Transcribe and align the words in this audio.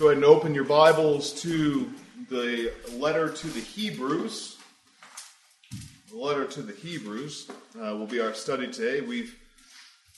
Go 0.00 0.06
ahead 0.06 0.16
and 0.16 0.24
open 0.24 0.54
your 0.54 0.64
Bibles 0.64 1.42
to 1.42 1.92
the 2.30 2.72
letter 2.94 3.28
to 3.28 3.46
the 3.48 3.60
Hebrews. 3.60 4.56
The 6.10 6.16
letter 6.16 6.46
to 6.46 6.62
the 6.62 6.72
Hebrews 6.72 7.50
uh, 7.78 7.96
will 7.96 8.06
be 8.06 8.18
our 8.18 8.32
study 8.32 8.72
today. 8.72 9.02
We've 9.02 9.36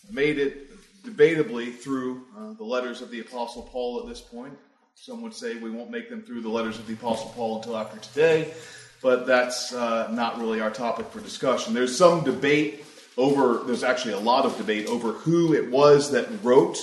made 0.09 0.39
it 0.39 0.71
debatably 1.03 1.75
through 1.75 2.23
uh, 2.39 2.53
the 2.53 2.63
letters 2.63 3.03
of 3.03 3.11
the 3.11 3.19
Apostle 3.19 3.63
Paul 3.63 3.99
at 3.99 4.09
this 4.09 4.21
point. 4.21 4.57
Some 4.95 5.21
would 5.23 5.35
say 5.35 5.57
we 5.57 5.73
won't 5.73 5.91
make 5.91 6.09
them 6.09 6.23
through 6.23 6.43
the 6.43 6.49
letters 6.49 6.79
of 6.79 6.87
the 6.87 6.95
Apostle 6.95 7.33
Paul 7.35 7.57
until 7.57 7.77
after 7.77 7.99
today, 7.99 8.55
but 9.03 9.27
that's 9.27 9.75
uh, 9.75 10.09
not 10.13 10.39
really 10.39 10.61
our 10.61 10.71
topic 10.71 11.07
for 11.07 11.19
discussion. 11.19 11.75
There's 11.75 11.99
some 11.99 12.23
debate 12.23 12.85
over, 13.17 13.65
there's 13.67 13.83
actually 13.83 14.15
a 14.15 14.21
lot 14.21 14.45
of 14.45 14.57
debate 14.57 14.87
over 14.87 15.11
who 15.11 15.55
it 15.55 15.73
was 15.73 16.13
that 16.13 16.29
wrote 16.45 16.79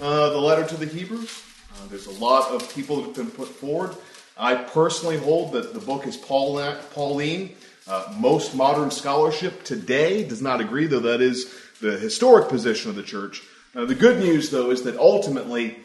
uh, 0.00 0.30
the 0.30 0.38
letter 0.38 0.66
to 0.66 0.76
the 0.76 0.86
Hebrews. 0.86 1.50
Uh, 1.74 1.86
there's 1.88 2.06
a 2.06 2.18
lot 2.20 2.50
of 2.50 2.72
people 2.74 2.96
that 2.96 3.06
have 3.06 3.14
been 3.14 3.30
put 3.30 3.48
forward. 3.48 3.96
I 4.36 4.54
personally 4.54 5.16
hold 5.16 5.52
that 5.52 5.72
the 5.72 5.80
book 5.80 6.06
is 6.06 6.16
Pauline. 6.16 7.54
Uh, 7.86 8.14
most 8.18 8.54
modern 8.54 8.90
scholarship 8.90 9.64
today 9.64 10.22
does 10.22 10.42
not 10.42 10.60
agree, 10.60 10.86
though 10.86 11.00
that 11.00 11.20
is 11.20 11.52
the 11.80 11.98
historic 11.98 12.48
position 12.48 12.90
of 12.90 12.96
the 12.96 13.02
church. 13.02 13.42
Uh, 13.74 13.84
the 13.84 13.94
good 13.94 14.18
news, 14.18 14.50
though, 14.50 14.70
is 14.70 14.82
that 14.82 14.96
ultimately 14.98 15.78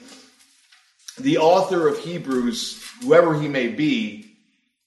the 1.20 1.38
author 1.38 1.88
of 1.88 1.98
Hebrews, 2.00 2.84
whoever 3.02 3.40
he 3.40 3.48
may 3.48 3.70
be, 3.70 4.36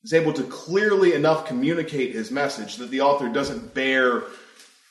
is 0.04 0.12
able 0.12 0.32
to 0.34 0.42
clearly 0.44 1.14
enough 1.14 1.46
communicate 1.46 2.14
his 2.14 2.30
message 2.30 2.76
that 2.76 2.90
the 2.90 3.00
author 3.00 3.28
doesn't 3.28 3.74
bear 3.74 4.24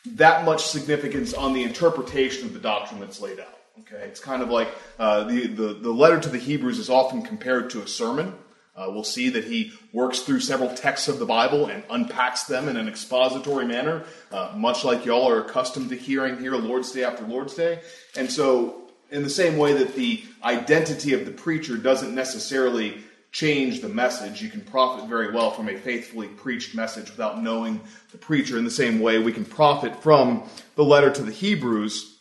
that 0.05 0.43
much 0.43 0.65
significance 0.65 1.33
on 1.33 1.53
the 1.53 1.63
interpretation 1.63 2.47
of 2.47 2.53
the 2.53 2.59
doctrine 2.59 2.99
that's 2.99 3.21
laid 3.21 3.39
out. 3.39 3.58
Okay, 3.81 4.03
it's 4.07 4.19
kind 4.19 4.41
of 4.41 4.49
like 4.49 4.67
uh, 4.97 5.23
the, 5.23 5.47
the, 5.47 5.73
the 5.73 5.91
letter 5.91 6.19
to 6.19 6.29
the 6.29 6.37
Hebrews 6.37 6.79
is 6.79 6.89
often 6.89 7.21
compared 7.21 7.69
to 7.71 7.81
a 7.81 7.87
sermon. 7.87 8.33
Uh, 8.75 8.87
we'll 8.89 9.03
see 9.03 9.29
that 9.29 9.45
he 9.45 9.71
works 9.93 10.19
through 10.19 10.39
several 10.39 10.73
texts 10.73 11.07
of 11.07 11.19
the 11.19 11.25
Bible 11.25 11.67
and 11.67 11.83
unpacks 11.89 12.43
them 12.43 12.67
in 12.67 12.77
an 12.77 12.87
expository 12.87 13.65
manner, 13.65 14.03
uh, 14.31 14.53
much 14.55 14.83
like 14.83 15.05
y'all 15.05 15.29
are 15.29 15.41
accustomed 15.41 15.89
to 15.89 15.95
hearing 15.95 16.37
here 16.39 16.55
Lord's 16.55 16.91
Day 16.91 17.03
after 17.03 17.25
Lord's 17.25 17.53
Day. 17.53 17.81
And 18.17 18.31
so, 18.31 18.89
in 19.11 19.23
the 19.23 19.29
same 19.29 19.57
way 19.57 19.73
that 19.73 19.95
the 19.95 20.23
identity 20.43 21.13
of 21.13 21.25
the 21.25 21.31
preacher 21.31 21.77
doesn't 21.77 22.13
necessarily 22.13 22.97
change 23.31 23.81
the 23.81 23.89
message, 23.89 24.41
you 24.41 24.49
can 24.49 24.61
profit 24.61 25.07
very 25.07 25.31
well 25.31 25.51
from 25.51 25.69
a 25.69 25.77
faithfully 25.77 26.27
preached 26.27 26.75
message 26.75 27.09
without 27.11 27.41
knowing 27.41 27.79
the 28.11 28.17
preacher. 28.17 28.57
In 28.57 28.65
the 28.65 28.71
same 28.71 28.99
way, 28.99 29.19
we 29.19 29.31
can 29.31 29.45
profit 29.45 29.95
from 30.01 30.43
the 30.75 30.83
letter 30.83 31.11
to 31.11 31.21
the 31.21 31.31
Hebrews 31.31 32.17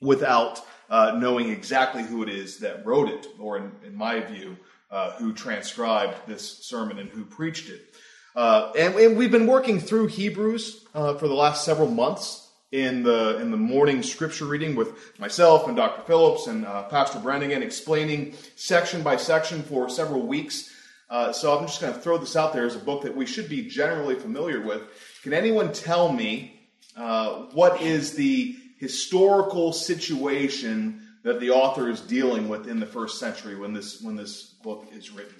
without 0.00 0.60
uh, 0.92 1.16
knowing 1.18 1.48
exactly 1.48 2.02
who 2.02 2.22
it 2.22 2.28
is 2.28 2.58
that 2.58 2.84
wrote 2.84 3.08
it, 3.08 3.26
or 3.38 3.56
in, 3.56 3.72
in 3.84 3.96
my 3.96 4.20
view, 4.20 4.54
uh, 4.90 5.12
who 5.12 5.32
transcribed 5.32 6.14
this 6.26 6.58
sermon 6.58 6.98
and 6.98 7.08
who 7.08 7.24
preached 7.24 7.70
it. 7.70 7.94
Uh, 8.36 8.70
and, 8.78 8.94
and, 8.96 9.16
we've 9.16 9.30
been 9.30 9.46
working 9.46 9.80
through 9.80 10.06
Hebrews 10.08 10.86
uh, 10.94 11.14
for 11.14 11.28
the 11.28 11.34
last 11.34 11.64
several 11.64 11.90
months 11.90 12.50
in 12.72 13.02
the 13.02 13.38
in 13.38 13.50
the 13.50 13.56
morning 13.56 14.02
scripture 14.02 14.44
reading 14.44 14.74
with 14.74 15.18
myself 15.18 15.66
and 15.66 15.76
Dr. 15.76 16.02
Phillips 16.02 16.46
and 16.46 16.66
uh, 16.66 16.82
Pastor 16.84 17.18
Brannigan, 17.18 17.62
explaining 17.62 18.34
section 18.56 19.02
by 19.02 19.16
section 19.16 19.62
for 19.62 19.88
several 19.88 20.26
weeks. 20.26 20.74
Uh, 21.08 21.32
so 21.32 21.56
I'm 21.56 21.66
just 21.66 21.80
going 21.80 21.94
to 21.94 22.00
throw 22.00 22.18
this 22.18 22.36
out 22.36 22.52
there 22.52 22.66
as 22.66 22.76
a 22.76 22.78
book 22.78 23.02
that 23.02 23.16
we 23.16 23.24
should 23.24 23.48
be 23.48 23.66
generally 23.66 24.14
familiar 24.14 24.60
with. 24.60 24.82
Can 25.22 25.32
anyone 25.32 25.72
tell 25.72 26.12
me 26.12 26.60
what 26.94 27.80
is 27.80 28.12
the 28.14 28.56
historical 28.82 29.72
situation 29.72 31.00
that 31.22 31.38
the 31.38 31.50
author 31.50 31.88
is 31.88 32.00
dealing 32.00 32.48
with 32.48 32.66
in 32.66 32.80
the 32.80 32.86
first 32.86 33.20
century 33.20 33.54
when 33.54 33.72
this 33.72 34.02
when 34.02 34.16
this 34.16 34.42
book 34.64 34.88
is 34.92 35.12
written. 35.12 35.36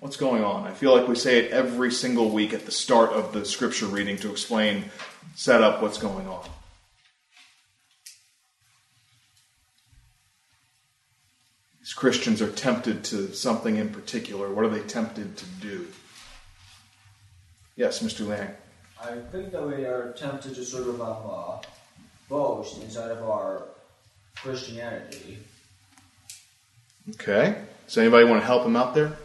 What's 0.00 0.16
going 0.16 0.42
on? 0.42 0.66
I 0.66 0.72
feel 0.72 0.96
like 0.96 1.06
we 1.06 1.14
say 1.14 1.38
it 1.38 1.50
every 1.50 1.92
single 1.92 2.30
week 2.30 2.54
at 2.54 2.64
the 2.64 2.72
start 2.72 3.10
of 3.10 3.34
the 3.34 3.44
scripture 3.44 3.84
reading 3.84 4.16
to 4.18 4.30
explain, 4.30 4.84
set 5.34 5.62
up 5.62 5.82
what's 5.82 5.98
going 5.98 6.26
on. 6.26 6.48
These 11.80 11.92
Christians 11.92 12.40
are 12.40 12.50
tempted 12.50 13.04
to 13.04 13.34
something 13.34 13.76
in 13.76 13.90
particular. 13.90 14.50
What 14.50 14.64
are 14.64 14.70
they 14.70 14.80
tempted 14.80 15.36
to 15.36 15.44
do? 15.60 15.88
Yes, 17.76 18.02
Mr. 18.02 18.26
Lang. 18.26 18.54
I 18.98 19.16
think 19.30 19.52
that 19.52 19.66
we 19.66 19.84
are 19.84 20.14
tempted 20.16 20.54
to 20.54 20.64
sort 20.64 20.88
of 20.88 21.02
uh, 21.02 21.58
boast 22.28 22.82
inside 22.82 23.10
of 23.10 23.22
our 23.22 23.64
Christianity. 24.36 25.38
Okay. 27.10 27.56
Does 27.86 27.98
anybody 27.98 28.24
want 28.24 28.40
to 28.40 28.46
help 28.46 28.66
him 28.66 28.76
out 28.76 28.94
there? 28.94 29.16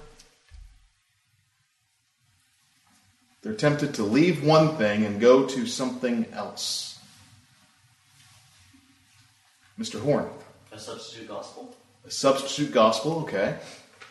They're 3.42 3.54
tempted 3.54 3.96
to 3.96 4.04
leave 4.04 4.46
one 4.46 4.78
thing 4.78 5.04
and 5.04 5.20
go 5.20 5.46
to 5.46 5.68
something 5.68 6.26
else. 6.32 6.98
Mr. 9.78 10.00
Horn. 10.00 10.30
A 10.72 10.80
substitute 10.80 11.28
gospel. 11.28 11.76
A 12.06 12.12
substitute 12.12 12.72
gospel, 12.72 13.20
okay. 13.24 13.58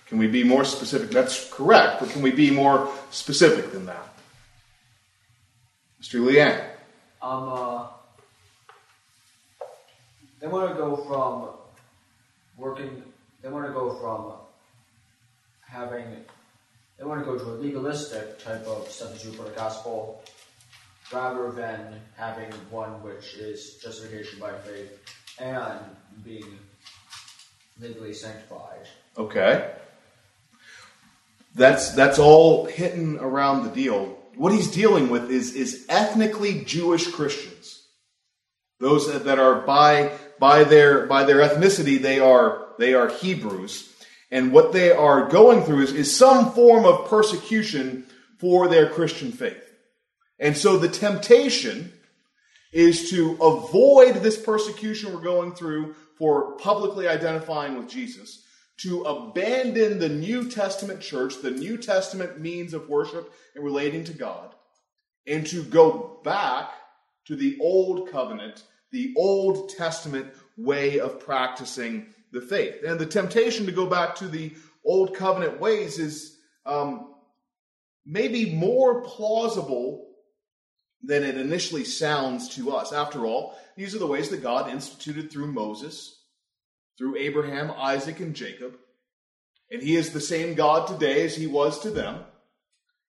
Can 0.06 0.18
we 0.18 0.26
be 0.26 0.44
more 0.44 0.64
specific? 0.66 1.10
That's 1.10 1.50
correct, 1.50 2.00
but 2.00 2.10
can 2.10 2.20
we 2.20 2.30
be 2.30 2.50
more 2.50 2.92
specific 3.10 3.72
than 3.72 3.86
that? 3.86 4.14
Mr. 6.02 6.22
Liang. 6.22 6.60
Um, 7.22 7.48
uh, 7.48 7.86
they 10.42 10.48
want 10.48 10.68
to 10.68 10.74
go 10.74 10.96
from 10.96 11.50
working, 12.56 13.00
they 13.42 13.48
want 13.48 13.64
to 13.64 13.72
go 13.72 13.94
from 13.94 14.32
having, 15.60 16.04
they 16.98 17.04
want 17.04 17.20
to 17.20 17.24
go 17.24 17.38
to 17.38 17.44
a 17.44 17.54
legalistic 17.54 18.42
type 18.42 18.66
of 18.66 18.90
substitute 18.90 19.36
for 19.36 19.44
the 19.44 19.50
gospel 19.50 20.20
rather 21.12 21.52
than 21.52 22.00
having 22.16 22.50
one 22.70 22.90
which 23.04 23.34
is 23.34 23.76
justification 23.76 24.40
by 24.40 24.52
faith 24.58 24.98
and 25.38 25.78
being 26.24 26.58
legally 27.80 28.12
sanctified. 28.12 28.88
Okay. 29.16 29.70
That's 31.54 31.92
that's 31.92 32.18
all 32.18 32.64
hitting 32.64 33.18
around 33.18 33.64
the 33.64 33.70
deal. 33.70 34.18
What 34.34 34.52
he's 34.52 34.70
dealing 34.70 35.08
with 35.08 35.30
is 35.30 35.54
is 35.54 35.86
ethnically 35.88 36.64
Jewish 36.64 37.06
Christians. 37.08 37.82
Those 38.80 39.06
that 39.22 39.38
are 39.38 39.60
by 39.60 40.10
by 40.42 40.64
their 40.64 41.06
by 41.06 41.22
their 41.22 41.36
ethnicity 41.36 42.02
they 42.02 42.18
are 42.18 42.74
they 42.76 42.94
are 42.94 43.08
Hebrews 43.08 43.94
and 44.32 44.50
what 44.50 44.72
they 44.72 44.90
are 44.90 45.28
going 45.28 45.62
through 45.62 45.82
is, 45.82 45.92
is 45.92 46.16
some 46.16 46.50
form 46.50 46.84
of 46.84 47.08
persecution 47.08 48.06
for 48.38 48.66
their 48.66 48.88
Christian 48.88 49.30
faith. 49.30 49.62
And 50.40 50.56
so 50.56 50.78
the 50.78 50.88
temptation 50.88 51.92
is 52.72 53.10
to 53.10 53.36
avoid 53.40 54.16
this 54.16 54.36
persecution 54.36 55.12
we're 55.12 55.20
going 55.20 55.52
through 55.54 55.94
for 56.18 56.56
publicly 56.56 57.06
identifying 57.06 57.76
with 57.76 57.88
Jesus, 57.88 58.42
to 58.78 59.02
abandon 59.02 60.00
the 60.00 60.08
New 60.08 60.50
Testament 60.50 61.00
church, 61.00 61.40
the 61.40 61.52
New 61.52 61.76
Testament 61.76 62.40
means 62.40 62.74
of 62.74 62.88
worship 62.88 63.32
and 63.54 63.62
relating 63.62 64.02
to 64.04 64.12
God, 64.12 64.54
and 65.24 65.46
to 65.46 65.62
go 65.62 66.20
back 66.24 66.70
to 67.26 67.36
the 67.36 67.58
Old 67.60 68.10
Covenant 68.10 68.64
the 68.92 69.14
Old 69.16 69.70
Testament 69.70 70.28
way 70.56 71.00
of 71.00 71.18
practicing 71.18 72.06
the 72.30 72.40
faith. 72.40 72.82
And 72.86 72.98
the 72.98 73.06
temptation 73.06 73.66
to 73.66 73.72
go 73.72 73.86
back 73.86 74.14
to 74.16 74.28
the 74.28 74.52
Old 74.84 75.16
Covenant 75.16 75.60
ways 75.60 75.98
is 75.98 76.36
um, 76.66 77.14
maybe 78.04 78.54
more 78.54 79.02
plausible 79.02 80.08
than 81.02 81.24
it 81.24 81.36
initially 81.36 81.84
sounds 81.84 82.48
to 82.50 82.72
us. 82.72 82.92
After 82.92 83.26
all, 83.26 83.58
these 83.76 83.94
are 83.94 83.98
the 83.98 84.06
ways 84.06 84.28
that 84.30 84.42
God 84.42 84.70
instituted 84.70 85.30
through 85.30 85.52
Moses, 85.52 86.20
through 86.98 87.16
Abraham, 87.16 87.72
Isaac, 87.76 88.20
and 88.20 88.34
Jacob. 88.34 88.76
And 89.70 89.82
He 89.82 89.96
is 89.96 90.12
the 90.12 90.20
same 90.20 90.54
God 90.54 90.86
today 90.86 91.24
as 91.24 91.34
He 91.34 91.46
was 91.46 91.80
to 91.80 91.90
them. 91.90 92.20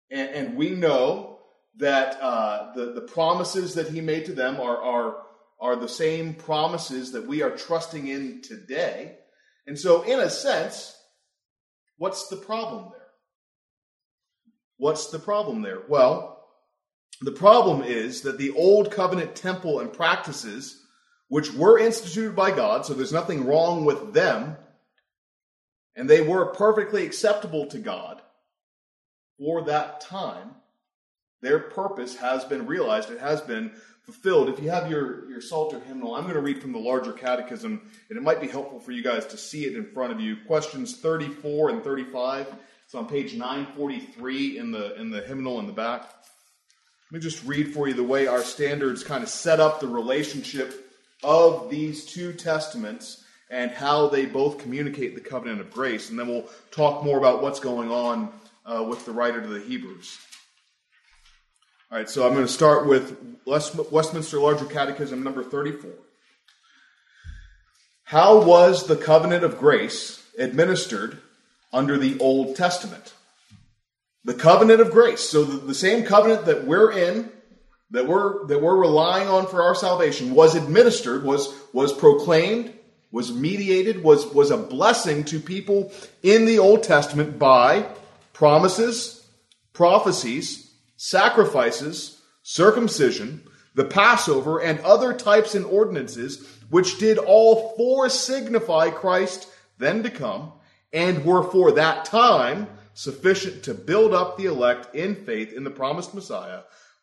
And, 0.09 0.29
and 0.29 0.57
we 0.57 0.71
know 0.71 1.39
that 1.77 2.19
uh, 2.21 2.73
the, 2.73 2.93
the 2.93 3.01
promises 3.01 3.75
that 3.75 3.89
He 3.89 4.01
made 4.01 4.25
to 4.25 4.33
them 4.33 4.59
are, 4.59 4.77
are 4.77 5.17
are 5.63 5.77
the 5.77 5.87
same 5.87 6.33
promises 6.33 7.13
that 7.13 7.25
we 7.25 7.41
are 7.41 7.49
trusting 7.49 8.07
in 8.07 8.41
today. 8.41 9.15
And 9.65 9.79
so, 9.79 10.01
in 10.01 10.19
a 10.19 10.29
sense, 10.29 10.93
what's 11.97 12.27
the 12.27 12.35
problem 12.35 12.89
there? 12.91 13.07
What's 14.75 15.07
the 15.07 15.19
problem 15.19 15.61
there? 15.61 15.83
Well, 15.87 16.45
the 17.21 17.31
problem 17.31 17.81
is 17.81 18.21
that 18.23 18.37
the 18.37 18.51
old 18.51 18.91
covenant 18.91 19.37
temple 19.37 19.79
and 19.79 19.93
practices, 19.93 20.81
which 21.29 21.53
were 21.53 21.79
instituted 21.79 22.35
by 22.35 22.51
God, 22.51 22.85
so 22.85 22.93
there's 22.93 23.13
nothing 23.13 23.45
wrong 23.45 23.85
with 23.85 24.13
them, 24.13 24.57
and 25.95 26.09
they 26.09 26.21
were 26.21 26.47
perfectly 26.47 27.05
acceptable 27.05 27.67
to 27.67 27.79
God 27.79 28.21
for 29.39 29.63
that 29.63 30.01
time, 30.01 30.55
Their 31.43 31.59
purpose 31.59 32.15
has 32.15 32.45
been 32.45 32.67
realized, 32.67 33.11
it 33.11 33.19
has 33.19 33.41
been 33.41 33.73
fulfilled. 34.03 34.49
If 34.49 34.61
you 34.61 34.69
have 34.69 34.89
your, 34.89 35.29
your 35.29 35.41
Psalter 35.41 35.79
hymnal, 35.79 36.15
I'm 36.15 36.23
going 36.23 36.35
to 36.35 36.41
read 36.41 36.61
from 36.61 36.73
the 36.73 36.79
larger 36.79 37.13
catechism, 37.13 37.81
and 38.09 38.17
it 38.17 38.21
might 38.21 38.41
be 38.41 38.47
helpful 38.47 38.79
for 38.79 38.91
you 38.91 39.03
guys 39.03 39.25
to 39.27 39.37
see 39.37 39.65
it 39.65 39.75
in 39.75 39.85
front 39.85 40.11
of 40.11 40.19
you. 40.19 40.37
Questions 40.45 40.97
34 40.97 41.69
and 41.69 41.83
35. 41.83 42.47
It's 42.85 42.95
on 42.95 43.07
page 43.07 43.33
943 43.33 44.57
in 44.57 44.71
the, 44.71 44.99
in 44.99 45.09
the 45.09 45.21
hymnal 45.21 45.59
in 45.59 45.67
the 45.67 45.73
back. 45.73 46.01
Let 47.11 47.11
me 47.11 47.19
just 47.19 47.43
read 47.45 47.73
for 47.73 47.87
you 47.87 47.93
the 47.93 48.03
way 48.03 48.27
our 48.27 48.41
standards 48.41 49.03
kind 49.03 49.23
of 49.23 49.29
set 49.29 49.59
up 49.59 49.79
the 49.79 49.87
relationship 49.87 50.91
of 51.23 51.69
these 51.69 52.05
two 52.05 52.33
testaments 52.33 53.23
and 53.49 53.71
how 53.71 54.07
they 54.07 54.25
both 54.25 54.57
communicate 54.57 55.15
the 55.15 55.21
covenant 55.21 55.61
of 55.61 55.71
grace. 55.71 56.09
And 56.09 56.19
then 56.19 56.27
we'll 56.27 56.49
talk 56.71 57.03
more 57.03 57.17
about 57.17 57.41
what's 57.41 57.59
going 57.59 57.91
on 57.91 58.33
uh, 58.65 58.83
with 58.87 59.05
the 59.05 59.11
writer 59.11 59.41
to 59.41 59.47
the 59.47 59.59
Hebrews. 59.59 60.17
All 61.93 61.99
right, 61.99 62.09
so 62.09 62.25
I'm 62.25 62.33
going 62.33 62.43
to 62.43 62.51
start 62.51 62.87
with 62.87 63.15
Westminster 63.45 64.39
Larger 64.39 64.65
Catechism 64.65 65.21
number 65.21 65.43
34. 65.43 65.91
How 68.05 68.41
was 68.41 68.87
the 68.87 68.95
covenant 68.95 69.43
of 69.43 69.59
grace 69.59 70.25
administered 70.39 71.19
under 71.71 71.99
the 71.99 72.19
Old 72.19 72.55
Testament? 72.55 73.13
The 74.25 74.33
covenant 74.33 74.81
of 74.81 74.89
grace. 74.89 75.21
So 75.21 75.43
the, 75.43 75.67
the 75.67 75.75
same 75.75 76.03
covenant 76.03 76.45
that 76.45 76.65
we're 76.65 76.91
in, 76.91 77.31
that 77.91 78.07
we're 78.07 78.47
that 78.47 78.59
we're 78.59 78.75
relying 78.75 79.27
on 79.27 79.45
for 79.45 79.61
our 79.61 79.75
salvation, 79.75 80.33
was 80.33 80.55
administered, 80.55 81.23
was 81.23 81.53
was 81.73 81.93
proclaimed, 81.93 82.73
was 83.11 83.31
mediated, 83.31 84.03
was 84.03 84.25
was 84.33 84.49
a 84.49 84.57
blessing 84.57 85.25
to 85.25 85.39
people 85.39 85.93
in 86.23 86.45
the 86.45 86.57
Old 86.57 86.81
Testament 86.81 87.37
by 87.37 87.85
promises, 88.33 89.27
prophecies, 89.73 90.62
sacrifices, 91.03 92.21
circumcision, 92.43 93.43
the 93.75 93.83
Passover, 93.83 94.61
and 94.61 94.79
other 94.79 95.13
types 95.13 95.53
and 95.53 95.65
ordinances, 95.65 96.47
which 96.69 96.97
did 96.97 97.17
all 97.17 97.75
four 97.75 98.07
signify 98.07 98.89
Christ 98.89 99.49
then 99.77 100.01
to 100.03 100.09
come, 100.09 100.53
and 100.93 101.25
were 101.25 101.43
for 101.43 101.73
that 101.73 102.05
time 102.05 102.67
sufficient 102.93 103.63
to 103.63 103.73
build 103.73 104.13
up 104.13 104.37
the 104.37 104.45
elect 104.45 104.95
in 104.95 105.13
faith 105.13 105.51
in 105.51 105.65
the 105.65 105.69
promised 105.69 106.13
Messiah, 106.13 106.61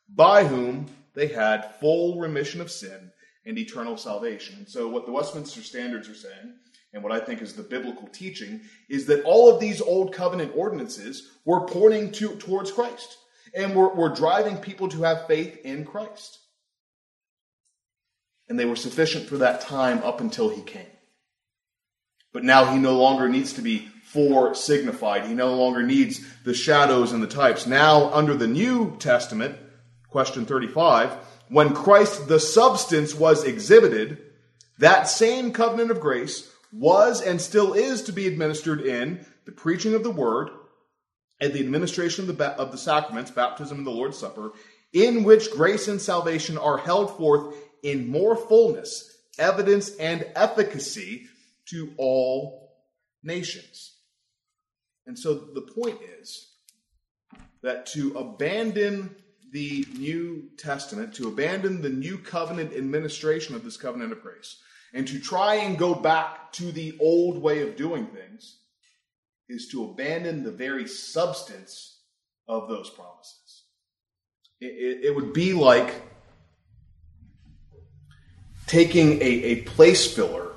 by 0.09 0.45
whom 0.45 0.87
they 1.13 1.27
had 1.27 1.75
full 1.79 2.19
remission 2.19 2.63
of 2.63 2.71
sin 2.71 3.13
and 3.45 3.59
eternal 3.59 3.99
salvation. 3.99 4.57
And 4.61 4.69
so, 4.69 4.89
what 4.89 5.05
the 5.05 5.13
Westminster 5.13 5.61
Standards 5.61 6.09
are 6.09 6.15
saying, 6.15 6.55
and 6.95 7.03
what 7.03 7.13
I 7.13 7.21
think 7.21 7.43
is 7.43 7.53
the 7.53 7.63
biblical 7.63 8.09
teaching, 8.09 8.63
is 8.89 9.05
that 9.07 9.25
all 9.25 9.53
of 9.53 9.61
these 9.61 9.83
old 9.83 10.15
covenant 10.15 10.53
ordinances 10.57 11.33
were 11.45 11.67
pointing 11.67 12.13
to, 12.13 12.31
towards 12.37 12.73
Christ 12.73 13.19
and 13.55 13.75
we're, 13.75 13.95
we're 13.95 14.15
driving 14.15 14.57
people 14.57 14.89
to 14.89 15.03
have 15.03 15.27
faith 15.27 15.59
in 15.65 15.85
Christ. 15.85 16.39
And 18.49 18.59
they 18.59 18.65
were 18.65 18.77
sufficient 18.77 19.29
for 19.29 19.39
that 19.39 19.61
time 19.61 20.03
up 20.03 20.21
until 20.21 20.49
he 20.49 20.63
came. 20.63 20.87
But 22.33 22.45
now 22.45 22.73
he 22.73 22.79
no 22.79 22.97
longer 22.99 23.29
needs 23.29 23.53
to 23.55 23.63
be 23.63 23.89
fore 24.05 24.55
signified. 24.55 25.27
He 25.27 25.35
no 25.35 25.55
longer 25.55 25.83
needs 25.83 26.21
the 26.45 26.55
shadows 26.55 27.13
and 27.13 27.23
the 27.23 27.29
types. 27.29 27.67
Now, 27.67 28.13
under 28.13 28.35
the 28.35 28.49
New 28.49 28.97
Testament, 28.99 29.57
question 30.09 30.47
35, 30.47 31.13
when 31.49 31.75
Christ 31.75 32.29
the 32.29 32.41
substance 32.41 33.15
was 33.15 33.45
exhibited, 33.45 34.19
that 34.79 35.09
same 35.09 35.53
covenant 35.53 35.91
of 35.91 36.01
grace 36.01 36.51
was 36.73 37.21
and 37.21 37.41
still 37.41 37.73
is 37.73 38.03
to 38.03 38.13
be 38.13 38.27
administered 38.27 38.81
in 38.81 39.25
the 39.45 39.53
preaching 39.53 39.95
of 39.95 40.03
the 40.03 40.11
word 40.11 40.51
and 41.41 41.53
the 41.53 41.61
administration 41.61 42.29
of 42.29 42.37
the, 42.37 42.47
of 42.51 42.73
the 42.73 42.79
sacraments, 42.79 43.31
baptism 43.31 43.79
and 43.79 43.87
the 43.87 43.91
Lord's 43.91 44.19
Supper, 44.19 44.53
in 44.93 45.25
which 45.25 45.51
grace 45.53 45.89
and 45.89 46.01
salvation 46.01 46.59
are 46.59 46.79
held 46.79 47.17
forth 47.17 47.55
in 47.83 48.11
more 48.11 48.37
fullness, 48.37 49.19
evidence, 49.39 49.97
and 49.97 50.27
efficacy 50.35 51.27
to 51.67 51.93
all 51.97 52.75
nations. 53.23 53.97
And 55.07 55.19
so 55.19 55.35
the 55.35 55.63
point 55.63 55.99
is 56.21 56.53
that 57.63 57.87
to 57.87 58.17
abandon 58.19 59.15
the 59.53 59.87
New 59.99 60.51
Testament, 60.59 61.15
to 61.15 61.29
abandon 61.29 61.83
the 61.83 61.89
new 61.89 62.19
covenant 62.19 62.73
administration 62.73 63.55
of 63.55 63.65
this 63.65 63.77
covenant 63.77 64.13
of 64.13 64.23
grace, 64.23 64.61
and 64.93 65.07
to 65.09 65.19
try 65.19 65.57
and 65.57 65.79
go 65.79 65.95
back 65.95 66.53
to 66.53 66.73
the 66.73 66.97
old 67.01 67.39
way 67.39 67.63
of 67.63 67.77
doing 67.77 68.07
things 68.07 68.59
is 69.51 69.69
to 69.69 69.85
abandon 69.85 70.45
the 70.45 70.53
very 70.53 70.87
substance 70.87 72.03
of 72.49 72.69
those 72.69 72.89
promises. 72.91 73.65
It, 74.61 74.67
it, 74.67 75.05
it 75.07 75.15
would 75.17 75.33
be 75.33 75.53
like 75.53 76.03
taking 78.67 79.21
a, 79.21 79.25
a 79.25 79.63
place 79.63 80.13
filler 80.15 80.53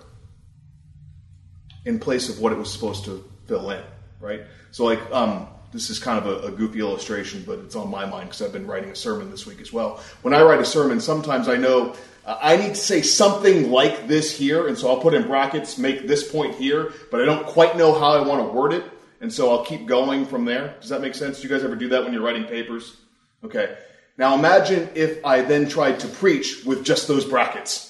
in 1.86 2.00
place 2.00 2.30
of 2.30 2.40
what 2.40 2.52
it 2.52 2.58
was 2.58 2.72
supposed 2.72 3.06
to 3.06 3.30
fill 3.48 3.72
in, 3.72 3.84
right? 4.20 4.42
So, 4.72 4.86
like, 4.86 5.00
um, 5.12 5.48
this 5.74 5.90
is 5.90 6.00
kind 6.00 6.18
of 6.18 6.28
a, 6.28 6.48
a, 6.48 6.52
goofy 6.52 6.80
illustration, 6.80 7.44
but 7.46 7.60
it's 7.60 7.76
on 7.76 7.90
my 7.90 8.06
mind 8.06 8.30
because 8.30 8.42
I've 8.42 8.54
been 8.54 8.68
writing 8.68 8.92
a 8.92 8.96
sermon 8.96 9.30
this 9.32 9.46
week 9.46 9.60
as 9.60 9.74
well. 9.74 10.02
When 10.22 10.34
I 10.34 10.42
write 10.44 10.62
a 10.62 10.66
sermon, 10.66 11.02
sometimes 11.02 11.50
I 11.50 11.58
know 11.58 11.96
uh, 12.26 12.38
I 12.42 12.56
need 12.56 12.70
to 12.70 12.76
say 12.76 13.02
something 13.02 13.72
like 13.72 14.08
this 14.08 14.38
here, 14.38 14.68
and 14.68 14.78
so 14.78 14.90
I'll 14.90 15.02
put 15.02 15.14
in 15.14 15.24
brackets, 15.28 15.78
make 15.78 16.08
this 16.08 16.32
point 16.32 16.56
here, 16.56 16.94
but 17.12 17.22
I 17.22 17.26
don't 17.26 17.46
quite 17.46 17.76
know 17.76 17.94
how 17.94 18.12
I 18.12 18.26
want 18.26 18.42
to 18.42 18.54
word 18.54 18.74
it, 18.74 18.86
and 19.20 19.34
so 19.34 19.52
I'll 19.52 19.66
keep 19.66 19.88
going 19.88 20.26
from 20.26 20.46
there. 20.46 20.76
Does 20.80 20.90
that 20.90 21.02
make 21.02 21.16
sense? 21.16 21.42
Do 21.42 21.48
you 21.48 21.54
guys 21.54 21.64
ever 21.64 21.76
do 21.76 21.90
that 21.90 22.04
when 22.04 22.14
you're 22.14 22.24
writing 22.24 22.46
papers? 22.46 22.98
Okay. 23.44 23.76
Now 24.18 24.36
imagine 24.36 24.90
if 24.94 25.26
I 25.26 25.42
then 25.42 25.68
tried 25.68 26.00
to 26.02 26.08
preach 26.08 26.64
with 26.66 26.86
just 26.86 27.08
those 27.08 27.26
brackets. 27.26 27.90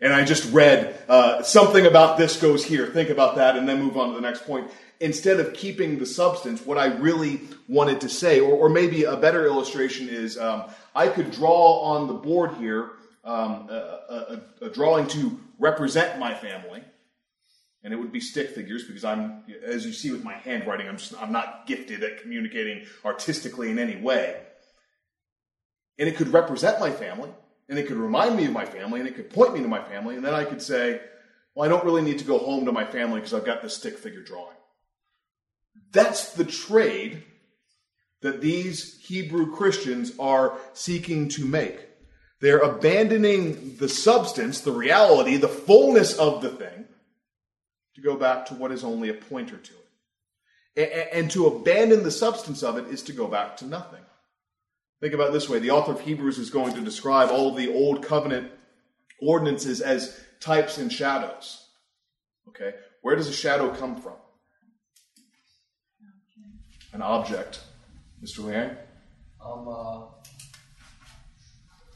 And 0.00 0.12
I 0.12 0.24
just 0.24 0.52
read 0.52 0.98
uh, 1.08 1.42
something 1.42 1.86
about 1.86 2.18
this 2.18 2.40
goes 2.40 2.62
here, 2.62 2.86
think 2.86 3.08
about 3.08 3.36
that, 3.36 3.56
and 3.56 3.66
then 3.66 3.82
move 3.82 3.96
on 3.96 4.10
to 4.10 4.14
the 4.14 4.20
next 4.20 4.44
point. 4.44 4.70
Instead 5.00 5.40
of 5.40 5.52
keeping 5.52 5.98
the 5.98 6.06
substance, 6.06 6.64
what 6.64 6.78
I 6.78 6.86
really 6.86 7.42
wanted 7.68 8.00
to 8.00 8.08
say, 8.08 8.40
or, 8.40 8.52
or 8.54 8.68
maybe 8.68 9.04
a 9.04 9.16
better 9.16 9.44
illustration 9.44 10.08
is 10.08 10.38
um, 10.38 10.64
I 10.94 11.08
could 11.08 11.30
draw 11.30 11.80
on 11.80 12.06
the 12.06 12.14
board 12.14 12.54
here 12.54 12.92
um, 13.24 13.68
a, 13.68 14.40
a, 14.62 14.66
a 14.66 14.70
drawing 14.70 15.06
to 15.08 15.38
represent 15.58 16.18
my 16.18 16.32
family, 16.32 16.82
and 17.82 17.92
it 17.92 17.96
would 17.96 18.12
be 18.12 18.20
stick 18.20 18.50
figures 18.50 18.84
because 18.84 19.04
I'm, 19.04 19.42
as 19.64 19.84
you 19.84 19.92
see 19.92 20.12
with 20.12 20.24
my 20.24 20.34
handwriting, 20.34 20.88
I'm 20.88 20.96
just 20.96 21.20
I'm 21.20 21.32
not 21.32 21.66
gifted 21.66 22.02
at 22.02 22.22
communicating 22.22 22.86
artistically 23.04 23.70
in 23.70 23.78
any 23.78 23.96
way. 23.96 24.40
And 25.98 26.08
it 26.08 26.16
could 26.16 26.28
represent 26.28 26.78
my 26.78 26.90
family, 26.90 27.30
and 27.68 27.78
it 27.78 27.86
could 27.86 27.96
remind 27.96 28.36
me 28.36 28.46
of 28.46 28.52
my 28.52 28.64
family, 28.64 29.00
and 29.00 29.08
it 29.08 29.16
could 29.16 29.30
point 29.30 29.54
me 29.54 29.60
to 29.62 29.68
my 29.68 29.82
family, 29.82 30.16
and 30.16 30.24
then 30.24 30.34
I 30.34 30.44
could 30.44 30.62
say, 30.62 31.00
well, 31.54 31.66
I 31.66 31.68
don't 31.68 31.84
really 31.84 32.02
need 32.02 32.18
to 32.18 32.24
go 32.24 32.38
home 32.38 32.64
to 32.66 32.72
my 32.72 32.84
family 32.84 33.20
because 33.20 33.34
I've 33.34 33.46
got 33.46 33.62
this 33.62 33.76
stick 33.76 33.98
figure 33.98 34.22
drawing. 34.22 34.56
That's 35.92 36.34
the 36.34 36.44
trade 36.44 37.22
that 38.22 38.40
these 38.40 38.98
Hebrew 39.00 39.54
Christians 39.54 40.12
are 40.18 40.58
seeking 40.72 41.28
to 41.30 41.44
make. 41.44 41.80
They're 42.40 42.58
abandoning 42.58 43.76
the 43.76 43.88
substance, 43.88 44.60
the 44.60 44.72
reality, 44.72 45.36
the 45.36 45.48
fullness 45.48 46.16
of 46.18 46.42
the 46.42 46.50
thing 46.50 46.86
to 47.94 48.00
go 48.02 48.16
back 48.16 48.46
to 48.46 48.54
what 48.54 48.72
is 48.72 48.84
only 48.84 49.08
a 49.08 49.14
pointer 49.14 49.56
to 49.56 49.72
it. 50.76 51.10
And 51.12 51.30
to 51.30 51.46
abandon 51.46 52.02
the 52.02 52.10
substance 52.10 52.62
of 52.62 52.76
it 52.76 52.88
is 52.88 53.02
to 53.04 53.12
go 53.12 53.26
back 53.26 53.56
to 53.58 53.66
nothing. 53.66 54.02
Think 55.00 55.14
about 55.14 55.32
this 55.32 55.48
way 55.48 55.58
the 55.58 55.70
author 55.70 55.92
of 55.92 56.00
Hebrews 56.00 56.38
is 56.38 56.50
going 56.50 56.74
to 56.74 56.80
describe 56.82 57.30
all 57.30 57.48
of 57.50 57.56
the 57.56 57.72
old 57.72 58.02
covenant 58.04 58.50
ordinances 59.20 59.80
as 59.80 60.18
types 60.40 60.76
and 60.76 60.92
shadows. 60.92 61.66
Okay? 62.48 62.74
Where 63.00 63.16
does 63.16 63.28
a 63.28 63.32
shadow 63.32 63.70
come 63.74 63.96
from? 63.96 64.16
An 66.96 67.02
object. 67.02 67.60
Mr. 68.24 68.42
Liang? 68.42 68.70
Um, 69.44 69.68
uh, 69.68 70.00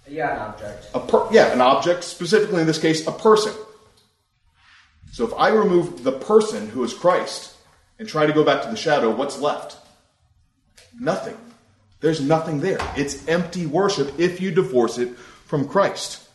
yeah, 0.07 0.35
an 0.35 0.53
object. 0.53 0.89
A 0.93 1.01
per- 1.01 1.27
yeah, 1.33 1.55
an 1.55 1.63
object, 1.63 2.05
specifically 2.05 2.61
in 2.61 2.67
this 2.67 2.79
case, 2.79 3.07
a 3.07 3.13
person. 3.13 3.55
So 5.11 5.25
if 5.27 5.33
I 5.33 5.49
remove 5.49 6.05
the 6.05 6.13
person 6.13 6.69
who 6.69 6.85
is 6.85 6.93
Christ 6.93 7.55
and 7.99 8.07
try 8.07 8.27
to 8.27 8.33
go 8.35 8.45
back 8.45 8.61
to 8.65 8.69
the 8.69 8.77
shadow, 8.77 9.11
what's 9.11 9.41
left? 9.41 9.79
Nothing. 11.01 11.39
There's 12.01 12.21
nothing 12.21 12.61
there. 12.61 12.77
It's 12.95 13.27
empty 13.27 13.65
worship 13.65 14.21
if 14.21 14.39
you 14.39 14.51
divorce 14.51 14.99
it 14.99 15.17
from 15.47 15.67
Christ. 15.67 16.29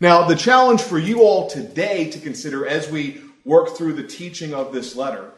Now, 0.00 0.26
the 0.26 0.34
challenge 0.34 0.82
for 0.82 0.98
you 0.98 1.22
all 1.22 1.48
today 1.48 2.10
to 2.10 2.18
consider 2.18 2.66
as 2.66 2.90
we 2.90 3.20
work 3.44 3.76
through 3.76 3.92
the 3.92 4.02
teaching 4.02 4.54
of 4.54 4.72
this 4.72 4.96
letter 4.96 5.31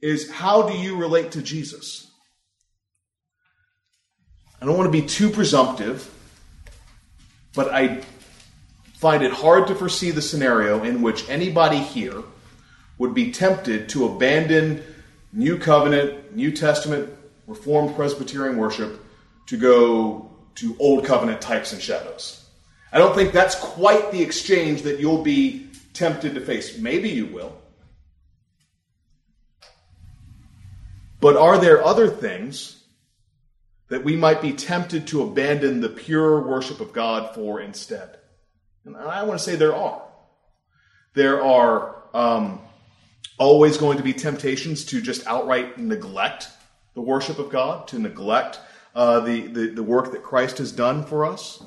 is 0.00 0.30
how 0.30 0.68
do 0.68 0.76
you 0.76 0.96
relate 0.96 1.32
to 1.32 1.42
Jesus? 1.42 2.10
I 4.60 4.66
don't 4.66 4.76
want 4.76 4.92
to 4.92 5.00
be 5.02 5.06
too 5.06 5.30
presumptive, 5.30 6.10
but 7.54 7.72
I 7.72 8.02
find 8.94 9.22
it 9.22 9.32
hard 9.32 9.66
to 9.68 9.74
foresee 9.74 10.10
the 10.10 10.22
scenario 10.22 10.82
in 10.82 11.02
which 11.02 11.28
anybody 11.28 11.78
here 11.78 12.22
would 12.98 13.14
be 13.14 13.30
tempted 13.30 13.88
to 13.90 14.06
abandon 14.06 14.82
New 15.32 15.58
Covenant, 15.58 16.34
New 16.34 16.50
Testament, 16.50 17.10
Reformed 17.46 17.94
Presbyterian 17.94 18.56
worship 18.56 19.04
to 19.46 19.56
go 19.56 20.30
to 20.56 20.74
old 20.78 21.04
covenant 21.04 21.40
types 21.40 21.72
and 21.72 21.80
shadows. 21.80 22.48
I 22.90 22.98
don't 22.98 23.14
think 23.14 23.32
that's 23.32 23.54
quite 23.54 24.10
the 24.10 24.22
exchange 24.22 24.82
that 24.82 24.98
you'll 24.98 25.22
be 25.22 25.68
tempted 25.92 26.34
to 26.34 26.40
face. 26.40 26.78
Maybe 26.78 27.10
you 27.10 27.26
will. 27.26 27.56
But 31.26 31.36
are 31.36 31.58
there 31.58 31.84
other 31.84 32.06
things 32.06 32.84
that 33.88 34.04
we 34.04 34.14
might 34.14 34.40
be 34.40 34.52
tempted 34.52 35.08
to 35.08 35.24
abandon 35.24 35.80
the 35.80 35.88
pure 35.88 36.40
worship 36.40 36.78
of 36.78 36.92
God 36.92 37.34
for 37.34 37.60
instead? 37.60 38.18
And 38.84 38.96
I 38.96 39.24
want 39.24 39.40
to 39.40 39.44
say 39.44 39.56
there 39.56 39.74
are. 39.74 40.02
There 41.14 41.42
are 41.42 42.04
um, 42.14 42.60
always 43.38 43.76
going 43.76 43.96
to 43.96 44.04
be 44.04 44.12
temptations 44.12 44.84
to 44.84 45.00
just 45.00 45.26
outright 45.26 45.78
neglect 45.78 46.46
the 46.94 47.00
worship 47.00 47.40
of 47.40 47.50
God, 47.50 47.88
to 47.88 47.98
neglect 47.98 48.60
uh, 48.94 49.18
the, 49.18 49.48
the, 49.48 49.66
the 49.70 49.82
work 49.82 50.12
that 50.12 50.22
Christ 50.22 50.58
has 50.58 50.70
done 50.70 51.02
for 51.02 51.26
us. 51.26 51.60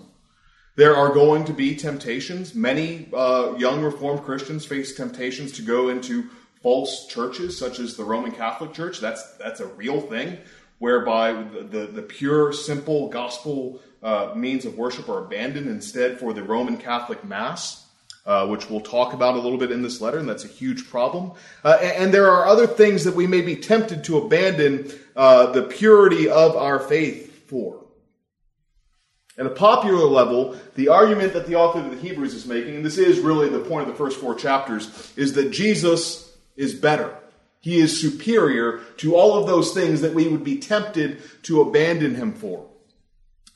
There 0.77 0.95
are 0.95 1.13
going 1.13 1.43
to 1.43 1.53
be 1.53 1.75
temptations. 1.75 2.55
Many 2.55 3.09
uh, 3.11 3.55
young 3.57 3.83
Reformed 3.83 4.23
Christians 4.23 4.65
face 4.65 4.95
temptations 4.95 5.51
to 5.51 5.63
go 5.63 5.89
into 5.89 6.29
false 6.61 7.07
churches, 7.07 7.57
such 7.57 7.79
as 7.79 7.95
the 7.95 8.03
Roman 8.03 8.31
Catholic 8.31 8.73
Church. 8.73 8.99
That's 8.99 9.23
that's 9.37 9.59
a 9.59 9.67
real 9.67 10.01
thing, 10.01 10.37
whereby 10.79 11.33
the 11.33 11.61
the, 11.63 11.87
the 11.87 12.01
pure, 12.01 12.53
simple 12.53 13.09
gospel 13.09 13.81
uh, 14.01 14.33
means 14.35 14.65
of 14.65 14.77
worship 14.77 15.09
are 15.09 15.23
abandoned 15.23 15.67
instead 15.67 16.19
for 16.19 16.33
the 16.33 16.43
Roman 16.43 16.77
Catholic 16.77 17.23
Mass. 17.23 17.85
Uh, 18.25 18.45
which 18.45 18.69
we'll 18.69 18.81
talk 18.81 19.13
about 19.13 19.35
a 19.35 19.39
little 19.39 19.57
bit 19.57 19.71
in 19.71 19.81
this 19.81 20.01
letter, 20.01 20.19
and 20.19 20.29
that's 20.29 20.43
a 20.43 20.47
huge 20.47 20.87
problem. 20.87 21.31
Uh, 21.63 21.79
and, 21.81 21.91
and, 21.91 22.13
there 22.13 22.29
are 22.29 22.45
other 22.45 22.67
things 22.67 23.05
that 23.05 23.15
we 23.15 23.25
may 23.25 23.41
be 23.41 23.55
tempted 23.55 24.03
to 24.03 24.17
abandon 24.19 24.91
uh, 25.15 25.51
the 25.51 25.63
purity 25.63 26.29
of 26.29 26.55
our 26.55 26.79
faith 26.79 27.47
for. 27.47 27.83
At 29.39 29.45
a 29.45 29.49
popular 29.49 30.05
level, 30.05 30.57
the 30.75 30.89
argument 30.89 31.31
that 31.31 31.47
the 31.47 31.55
author 31.55 31.79
of 31.79 31.89
the 31.89 31.97
Hebrews 31.97 32.33
is 32.33 32.45
making, 32.45 32.75
and 32.75 32.85
this 32.85 32.97
is 32.97 33.19
really 33.19 33.47
the 33.47 33.61
point 33.61 33.87
of 33.87 33.93
the 33.93 33.97
first 33.97 34.19
four 34.19 34.35
chapters, 34.35 35.13
is 35.15 35.33
that 35.33 35.49
Jesus 35.51 36.28
is 36.59 36.75
better. 36.75 37.15
He 37.61 37.79
is 37.79 37.99
superior 37.99 38.79
to 38.97 39.15
all 39.15 39.37
of 39.37 39.47
those 39.47 39.73
things 39.73 40.01
that 40.01 40.13
we 40.13 40.27
would 40.27 40.43
be 40.43 40.59
tempted 40.59 41.21
to 41.43 41.61
abandon 41.61 42.15
him 42.15 42.33
for. 42.33 42.65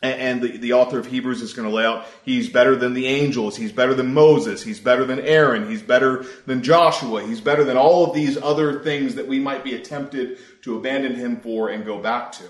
And 0.01 0.41
the, 0.41 0.57
the 0.57 0.73
author 0.73 0.99
of 0.99 1.05
Hebrews 1.05 1.41
is 1.41 1.53
going 1.53 1.69
to 1.69 1.73
lay 1.73 1.85
out 1.85 2.05
he's 2.25 2.49
better 2.49 2.75
than 2.75 2.93
the 2.93 3.07
angels, 3.07 3.55
he's 3.55 3.71
better 3.71 3.93
than 3.93 4.13
Moses, 4.13 4.61
he's 4.61 4.81
better 4.81 5.05
than 5.05 5.21
Aaron, 5.21 5.69
he's 5.69 5.81
better 5.81 6.25
than 6.45 6.61
Joshua, 6.61 7.23
he's 7.23 7.39
better 7.39 7.63
than 7.63 7.77
all 7.77 8.05
of 8.05 8.13
these 8.13 8.37
other 8.37 8.81
things 8.81 9.15
that 9.15 9.27
we 9.27 9.39
might 9.39 9.63
be 9.63 9.79
tempted 9.79 10.39
to 10.63 10.75
abandon 10.75 11.15
him 11.15 11.39
for 11.39 11.69
and 11.69 11.85
go 11.85 12.01
back 12.01 12.33
to. 12.33 12.43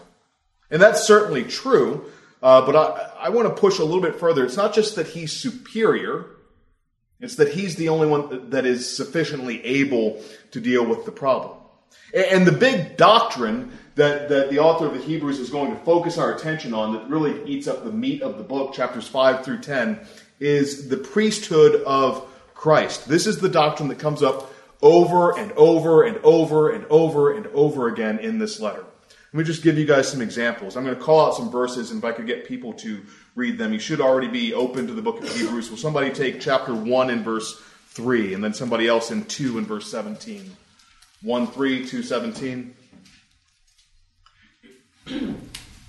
And 0.72 0.82
that's 0.82 1.04
certainly 1.04 1.44
true, 1.44 2.06
uh, 2.42 2.66
but 2.66 2.76
I, 2.76 3.28
I 3.28 3.30
want 3.30 3.48
to 3.48 3.62
push 3.62 3.78
a 3.78 3.84
little 3.84 4.02
bit 4.02 4.16
further. 4.16 4.44
It's 4.44 4.58
not 4.58 4.74
just 4.74 4.96
that 4.96 5.08
he's 5.08 5.32
superior, 5.32 6.26
it's 7.24 7.36
that 7.36 7.50
he's 7.50 7.76
the 7.76 7.90
only 7.90 8.08
one 8.08 8.50
that 8.50 8.66
is 8.66 8.96
sufficiently 8.96 9.64
able 9.66 10.22
to 10.52 10.60
deal 10.60 10.86
with 10.86 11.06
the 11.06 11.12
problem. 11.12 11.58
And 12.14 12.46
the 12.46 12.52
big 12.52 12.98
doctrine 12.98 13.72
that, 13.96 14.30
that 14.30 14.50
the 14.50 14.60
author 14.60 14.88
of 14.88 14.94
the 14.94 15.02
Hebrews 15.02 15.40
is 15.40 15.50
going 15.50 15.72
to 15.72 15.80
focus 15.84 16.18
our 16.18 16.36
attention 16.36 16.74
on, 16.74 16.94
that 16.94 17.10
really 17.10 17.44
eats 17.50 17.68
up 17.68 17.84
the 17.84 17.92
meat 17.92 18.22
of 18.22 18.38
the 18.38 18.44
book, 18.44 18.74
chapters 18.74 19.08
5 19.08 19.44
through 19.44 19.62
10, 19.62 20.00
is 20.40 20.90
the 20.90 20.98
priesthood 20.98 21.82
of 21.84 22.28
Christ. 22.54 23.08
This 23.08 23.28
is 23.28 23.40
the 23.40 23.50
doctrine 23.50 23.90
that 23.90 24.00
comes 24.00 24.22
up 24.22 24.54
over 24.82 25.38
and 25.38 25.52
over 25.54 26.04
and 26.04 26.18
over 26.18 26.72
and 26.72 26.86
over 26.86 27.34
and 27.34 27.48
over 27.48 27.88
again 27.88 28.20
in 28.20 28.38
this 28.38 28.60
letter. 28.60 28.86
Let 29.34 29.40
me 29.40 29.44
just 29.44 29.64
give 29.64 29.78
you 29.78 29.86
guys 29.86 30.08
some 30.08 30.22
examples. 30.22 30.78
I'm 30.78 30.84
going 30.84 30.96
to 30.96 31.02
call 31.02 31.26
out 31.26 31.36
some 31.36 31.50
verses, 31.50 31.90
and 31.90 31.98
if 32.00 32.06
I 32.06 32.12
could 32.12 32.28
get 32.28 32.46
people 32.46 32.74
to 32.74 33.02
read 33.36 33.58
them, 33.58 33.74
you 33.74 33.80
should 33.80 34.02
already 34.02 34.28
be 34.28 34.54
open 34.54 34.88
to 34.88 34.94
the 34.94 35.02
book 35.02 35.22
of 35.22 35.36
Hebrews. 35.36 35.70
Will 35.70 35.78
somebody 35.78 36.12
take 36.12 36.40
chapter 36.40 36.74
1 36.74 37.10
and 37.10 37.24
verse 37.24 37.60
3, 37.88 38.34
and 38.34 38.44
then 38.44 38.54
somebody 38.54 38.88
else 38.88 39.12
in 39.12 39.26
2 39.26 39.58
and 39.58 39.68
verse 39.68 39.90
17? 39.90 40.56
1 41.22 41.48
3, 41.48 41.88
2 41.88 42.04
17. 42.04 42.76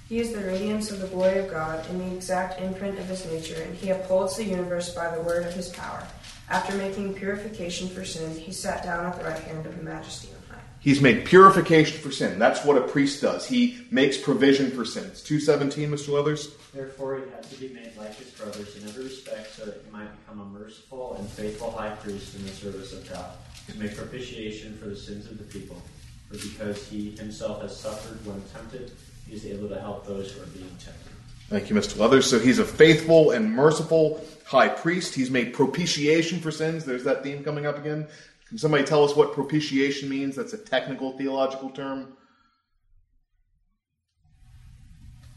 He 0.09 0.19
is 0.21 0.33
the 0.33 0.45
radiance 0.45 0.91
of 0.91 1.01
the 1.01 1.07
glory 1.09 1.39
of 1.39 1.51
God 1.51 1.85
and 1.89 2.01
the 2.01 2.15
exact 2.15 2.61
imprint 2.61 2.99
of 2.99 3.07
his 3.07 3.25
nature, 3.27 3.61
and 3.63 3.75
he 3.75 3.91
upholds 3.91 4.37
the 4.37 4.45
universe 4.45 4.95
by 4.95 5.15
the 5.15 5.23
word 5.23 5.47
of 5.47 5.55
his 5.55 5.69
power. 5.71 6.07
After 6.51 6.77
making 6.77 7.15
purification 7.15 7.89
for 7.89 8.05
sin, 8.05 8.37
he 8.39 8.53
sat 8.53 8.85
down 8.85 9.07
at 9.07 9.19
the 9.19 9.25
right 9.25 9.39
hand 9.39 9.67
of 9.67 9.77
the 9.77 9.83
majesty 9.83 10.29
on 10.29 10.57
high. 10.57 10.63
He's 10.79 11.01
made 11.01 11.25
purification 11.25 11.99
for 11.99 12.11
sin. 12.11 12.39
That's 12.39 12.63
what 12.65 12.77
a 12.77 12.83
priest 12.83 13.23
does. 13.23 13.47
He 13.47 13.87
makes 13.91 14.19
provision 14.19 14.71
for 14.71 14.85
sins. 14.85 15.23
217, 15.23 15.91
Mr. 15.91 16.09
Leathers? 16.09 16.55
Therefore, 16.75 17.17
he 17.17 17.31
had 17.31 17.43
to 17.45 17.57
be 17.57 17.69
made 17.69 17.97
like 17.97 18.15
his 18.17 18.31
brothers 18.33 18.77
in 18.77 18.87
every 18.87 19.05
respect 19.05 19.55
so 19.55 19.65
that 19.65 19.83
he 19.83 19.91
might 19.91 20.09
become 20.21 20.41
a 20.41 20.45
merciful 20.45 21.17
and 21.19 21.27
faithful 21.31 21.71
high 21.71 21.95
priest 21.97 22.35
in 22.37 22.45
the 22.45 22.51
service 22.51 22.93
of 22.93 23.09
God, 23.09 23.31
to 23.71 23.79
make 23.79 23.97
propitiation 23.97 24.77
for 24.77 24.87
the 24.87 24.97
sins 24.97 25.25
of 25.27 25.39
the 25.39 25.45
people. 25.45 25.81
For 26.29 26.37
because 26.37 26.87
he 26.87 27.17
himself 27.17 27.63
has 27.63 27.75
suffered 27.75 28.25
when 28.27 28.43
tempted, 28.53 28.93
he 29.27 29.35
is 29.35 29.47
able 29.47 29.71
to 29.71 29.81
help 29.81 30.07
those 30.07 30.33
who 30.33 30.43
are 30.43 30.47
being 30.47 30.69
tempted. 30.79 31.14
Thank 31.49 31.71
you, 31.71 31.77
Mr. 31.77 31.99
Leathers. 31.99 32.29
So 32.29 32.39
he's 32.39 32.59
a 32.59 32.65
faithful 32.65 33.31
and 33.31 33.53
merciful 33.53 34.25
high 34.45 34.69
priest. 34.69 35.15
He's 35.15 35.31
made 35.31 35.53
propitiation 35.53 36.41
for 36.41 36.51
sins. 36.51 36.85
There's 36.85 37.05
that 37.05 37.23
theme 37.23 37.45
coming 37.45 37.67
up 37.67 37.79
again. 37.79 38.07
Can 38.49 38.59
somebody 38.59 38.85
tell 38.85 39.05
us 39.05 39.17
what 39.17 39.33
propitiation 39.33 40.09
means? 40.09 40.37
That's 40.37 40.53
a 40.53 40.59
technical 40.59 41.17
theological 41.17 41.71
term. 41.71 42.17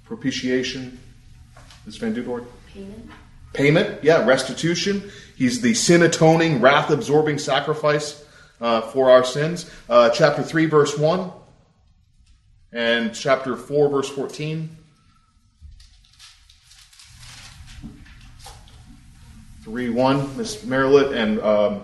Propitiation. 0.05 0.99
Ms. 1.85 1.97
Van? 1.97 2.13
Payment. 2.13 3.11
Payment, 3.53 4.03
yeah, 4.03 4.25
restitution. 4.25 5.09
He's 5.35 5.61
the 5.61 5.73
sin 5.73 6.03
atoning, 6.03 6.61
wrath 6.61 6.89
absorbing 6.89 7.39
sacrifice 7.39 8.23
uh, 8.61 8.81
for 8.81 9.09
our 9.09 9.23
sins. 9.23 9.71
Uh, 9.89 10.09
chapter 10.09 10.43
3, 10.43 10.65
verse 10.65 10.97
1, 10.97 11.31
and 12.73 13.15
chapter 13.15 13.55
4, 13.55 13.89
verse 13.89 14.09
14. 14.09 14.76
Three 19.67 19.89
one, 19.89 20.37
Miss 20.37 20.63
Marilyn, 20.63 21.13
and 21.13 21.39
um, 21.41 21.83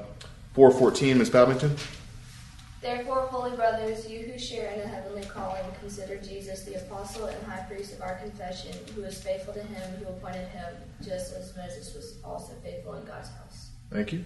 414, 0.54 1.18
Ms. 1.18 1.30
Babington. 1.30 1.76
Therefore, 2.82 3.28
holy 3.30 3.54
brothers, 3.58 4.10
you 4.10 4.20
who 4.20 4.40
share 4.40 4.72
in 4.72 4.80
the 4.80 4.88
heavenly 4.88 5.26
calling, 5.26 5.62
consider 5.82 6.16
Jesus 6.16 6.64
the 6.64 6.76
apostle 6.76 7.26
and 7.26 7.46
high 7.46 7.64
priest 7.64 7.92
of 7.92 8.02
our 8.02 8.16
confession, 8.20 8.72
who 8.96 9.02
is 9.04 9.22
faithful 9.22 9.54
to 9.54 9.60
him 9.60 9.98
who 9.98 10.06
appointed 10.06 10.48
him, 10.48 10.74
just 11.04 11.34
as 11.34 11.54
Moses 11.58 11.94
was 11.94 12.20
also 12.24 12.54
faithful 12.64 12.94
in 12.94 13.04
God's 13.04 13.28
house. 13.28 13.72
Thank 13.92 14.14
you. 14.14 14.24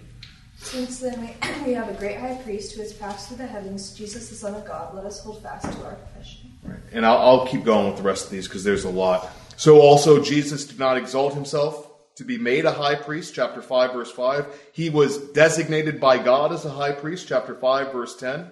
Since 0.58 1.00
then 1.00 1.20
we, 1.20 1.34
we 1.66 1.72
have 1.72 1.88
a 1.88 1.94
great 1.94 2.18
high 2.18 2.36
priest 2.36 2.76
who 2.76 2.80
has 2.82 2.92
passed 2.92 3.26
through 3.26 3.38
the 3.38 3.46
heavens, 3.48 3.92
Jesus 3.92 4.28
the 4.28 4.36
Son 4.36 4.54
of 4.54 4.64
God, 4.64 4.94
let 4.94 5.04
us 5.04 5.20
hold 5.20 5.42
fast 5.42 5.64
to 5.64 5.84
our 5.84 5.96
confession. 5.96 6.52
Right. 6.62 6.78
And 6.92 7.04
I'll, 7.04 7.18
I'll 7.18 7.46
keep 7.48 7.64
going 7.64 7.88
with 7.88 7.96
the 7.96 8.04
rest 8.04 8.26
of 8.26 8.30
these 8.30 8.46
because 8.46 8.62
there's 8.62 8.84
a 8.84 8.90
lot. 8.90 9.28
So 9.56 9.80
also, 9.80 10.22
Jesus 10.22 10.64
did 10.64 10.78
not 10.78 10.96
exalt 10.96 11.34
himself 11.34 11.87
to 12.18 12.24
be 12.24 12.36
made 12.36 12.64
a 12.64 12.72
high 12.72 12.96
priest, 12.96 13.32
chapter 13.32 13.62
5, 13.62 13.92
verse 13.92 14.10
5. 14.10 14.70
He 14.72 14.90
was 14.90 15.18
designated 15.30 16.00
by 16.00 16.18
God 16.18 16.52
as 16.52 16.64
a 16.64 16.70
high 16.70 16.90
priest, 16.90 17.28
chapter 17.28 17.54
5, 17.54 17.92
verse 17.92 18.16
10. 18.16 18.50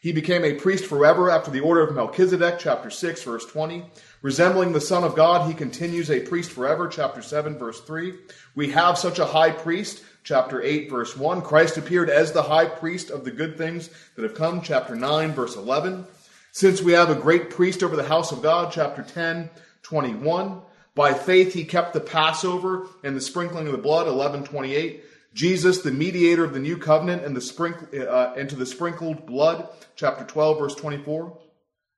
He 0.00 0.12
became 0.12 0.44
a 0.44 0.54
priest 0.54 0.84
forever 0.86 1.28
after 1.28 1.50
the 1.50 1.58
order 1.58 1.82
of 1.82 1.96
Melchizedek, 1.96 2.60
chapter 2.60 2.90
6, 2.90 3.24
verse 3.24 3.44
20. 3.44 3.84
Resembling 4.22 4.72
the 4.72 4.80
Son 4.80 5.02
of 5.02 5.16
God, 5.16 5.48
he 5.48 5.54
continues 5.54 6.12
a 6.12 6.20
priest 6.20 6.52
forever, 6.52 6.86
chapter 6.86 7.20
7, 7.20 7.58
verse 7.58 7.80
3. 7.80 8.14
We 8.54 8.70
have 8.70 8.96
such 8.96 9.18
a 9.18 9.26
high 9.26 9.50
priest, 9.50 10.04
chapter 10.22 10.62
8, 10.62 10.88
verse 10.88 11.16
1. 11.16 11.42
Christ 11.42 11.76
appeared 11.76 12.10
as 12.10 12.30
the 12.30 12.44
high 12.44 12.66
priest 12.66 13.10
of 13.10 13.24
the 13.24 13.32
good 13.32 13.58
things 13.58 13.90
that 14.14 14.22
have 14.22 14.36
come, 14.36 14.62
chapter 14.62 14.94
9, 14.94 15.32
verse 15.32 15.56
11. 15.56 16.06
Since 16.52 16.82
we 16.82 16.92
have 16.92 17.10
a 17.10 17.16
great 17.16 17.50
priest 17.50 17.82
over 17.82 17.96
the 17.96 18.04
house 18.04 18.30
of 18.30 18.42
God, 18.42 18.70
chapter 18.72 19.02
10, 19.02 19.50
21. 19.82 20.62
By 20.98 21.14
faith, 21.14 21.54
he 21.54 21.64
kept 21.64 21.92
the 21.92 22.00
Passover 22.00 22.88
and 23.04 23.16
the 23.16 23.20
sprinkling 23.20 23.66
of 23.66 23.72
the 23.72 23.78
blood, 23.78 24.08
1128. 24.08 25.04
Jesus, 25.32 25.82
the 25.82 25.92
mediator 25.92 26.42
of 26.42 26.52
the 26.52 26.58
new 26.58 26.76
covenant 26.76 27.24
and 27.24 27.36
the 27.36 28.10
uh, 28.10 28.34
to 28.34 28.56
the 28.56 28.66
sprinkled 28.66 29.24
blood, 29.24 29.68
chapter 29.94 30.24
12, 30.24 30.58
verse 30.58 30.74
24. 30.74 31.38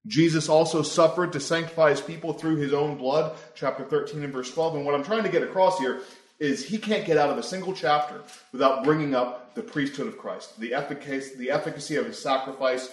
Jesus 0.07 0.51
also 0.51 0.83
suffered 0.83 1.33
to 1.33 1.41
sanctify 1.41 1.89
his 1.89 2.03
people 2.03 2.35
through 2.35 2.57
his 2.57 2.75
own 2.75 2.99
blood, 2.99 3.35
chapter 3.55 3.85
13 3.85 4.23
and 4.23 4.35
verse 4.35 4.53
12. 4.53 4.75
And 4.75 4.85
what 4.85 4.95
I'm 4.95 5.05
trying 5.05 5.23
to 5.23 5.31
get 5.31 5.43
across 5.43 5.79
here 5.79 6.03
is 6.39 6.63
he 6.63 6.77
can't 6.77 7.07
get 7.07 7.17
out 7.17 7.31
of 7.31 7.39
a 7.39 7.43
single 7.43 7.73
chapter 7.73 8.21
without 8.53 8.85
bringing 8.85 9.15
up 9.15 9.55
the 9.55 9.63
priesthood 9.63 10.09
of 10.09 10.19
Christ, 10.19 10.61
the 10.61 10.75
efficacy, 10.75 11.37
the 11.37 11.53
efficacy 11.53 11.97
of 11.97 12.05
his 12.05 12.23
sacrifice, 12.23 12.91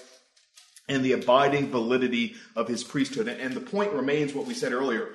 and 0.87 1.03
the 1.03 1.11
abiding 1.11 1.69
validity 1.69 2.35
of 2.55 2.69
his 2.69 2.85
priesthood. 2.85 3.27
And 3.27 3.53
the 3.53 3.59
point 3.59 3.91
remains 3.91 4.33
what 4.33 4.45
we 4.45 4.53
said 4.53 4.71
earlier 4.71 5.09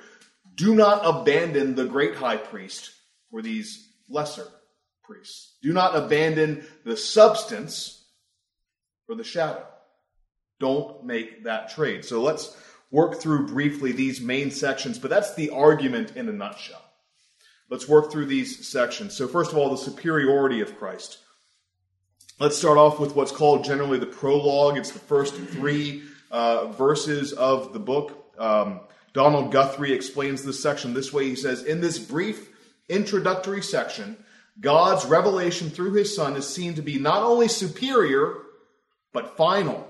do 0.55 0.75
not 0.75 1.01
abandon 1.03 1.75
the 1.75 1.85
great 1.85 2.15
high 2.15 2.37
priest 2.37 2.91
for 3.31 3.41
these 3.41 3.87
lesser 4.09 4.47
priests. 5.03 5.57
Do 5.61 5.73
not 5.73 5.95
abandon 5.95 6.65
the 6.85 6.97
substance 6.97 8.03
for 9.05 9.15
the 9.15 9.23
shadow. 9.23 9.65
Don't 10.59 11.05
make 11.05 11.43
that 11.43 11.69
trade. 11.69 12.05
So 12.05 12.21
let's 12.21 12.55
work 12.91 13.19
through 13.19 13.47
briefly 13.47 13.91
these 13.91 14.21
main 14.21 14.51
sections, 14.51 14.99
but 14.99 15.09
that's 15.09 15.33
the 15.35 15.49
argument 15.49 16.15
in 16.15 16.29
a 16.29 16.33
nutshell. 16.33 16.81
Let's 17.69 17.87
work 17.87 18.11
through 18.11 18.27
these 18.27 18.67
sections. 18.67 19.15
So, 19.15 19.27
first 19.27 19.51
of 19.51 19.57
all, 19.57 19.69
the 19.69 19.77
superiority 19.77 20.61
of 20.61 20.77
Christ. 20.77 21.17
Let's 22.39 22.57
start 22.57 22.77
off 22.77 22.99
with 22.99 23.15
what's 23.15 23.31
called 23.31 23.63
generally 23.63 23.97
the 23.97 24.05
prologue. 24.05 24.77
It's 24.77 24.91
the 24.91 24.99
first 24.99 25.33
three 25.33 26.03
uh, 26.29 26.67
verses 26.67 27.33
of 27.33 27.73
the 27.73 27.79
book. 27.79 28.31
Um, 28.37 28.81
Donald 29.13 29.51
Guthrie 29.51 29.93
explains 29.93 30.43
this 30.43 30.61
section 30.61 30.93
this 30.93 31.13
way. 31.13 31.25
He 31.25 31.35
says, 31.35 31.63
In 31.63 31.81
this 31.81 31.99
brief 31.99 32.49
introductory 32.89 33.61
section, 33.61 34.17
God's 34.59 35.05
revelation 35.05 35.69
through 35.69 35.93
his 35.93 36.15
Son 36.15 36.35
is 36.35 36.47
seen 36.47 36.75
to 36.75 36.81
be 36.81 36.99
not 36.99 37.23
only 37.23 37.47
superior, 37.47 38.35
but 39.11 39.37
final. 39.37 39.87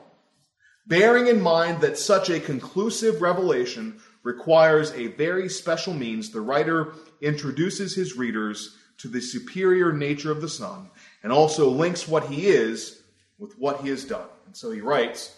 Bearing 0.85 1.27
in 1.27 1.41
mind 1.41 1.81
that 1.81 1.97
such 1.97 2.29
a 2.29 2.39
conclusive 2.39 3.21
revelation 3.21 4.01
requires 4.23 4.91
a 4.91 5.07
very 5.07 5.49
special 5.49 5.93
means, 5.93 6.29
the 6.29 6.41
writer 6.41 6.93
introduces 7.21 7.95
his 7.95 8.17
readers 8.17 8.77
to 8.97 9.07
the 9.07 9.21
superior 9.21 9.93
nature 9.93 10.31
of 10.31 10.41
the 10.41 10.49
Son 10.49 10.89
and 11.23 11.31
also 11.31 11.69
links 11.69 12.07
what 12.07 12.27
he 12.27 12.47
is 12.47 13.01
with 13.37 13.57
what 13.57 13.81
he 13.81 13.89
has 13.89 14.03
done. 14.03 14.27
And 14.45 14.55
so 14.55 14.71
he 14.71 14.81
writes 14.81 15.35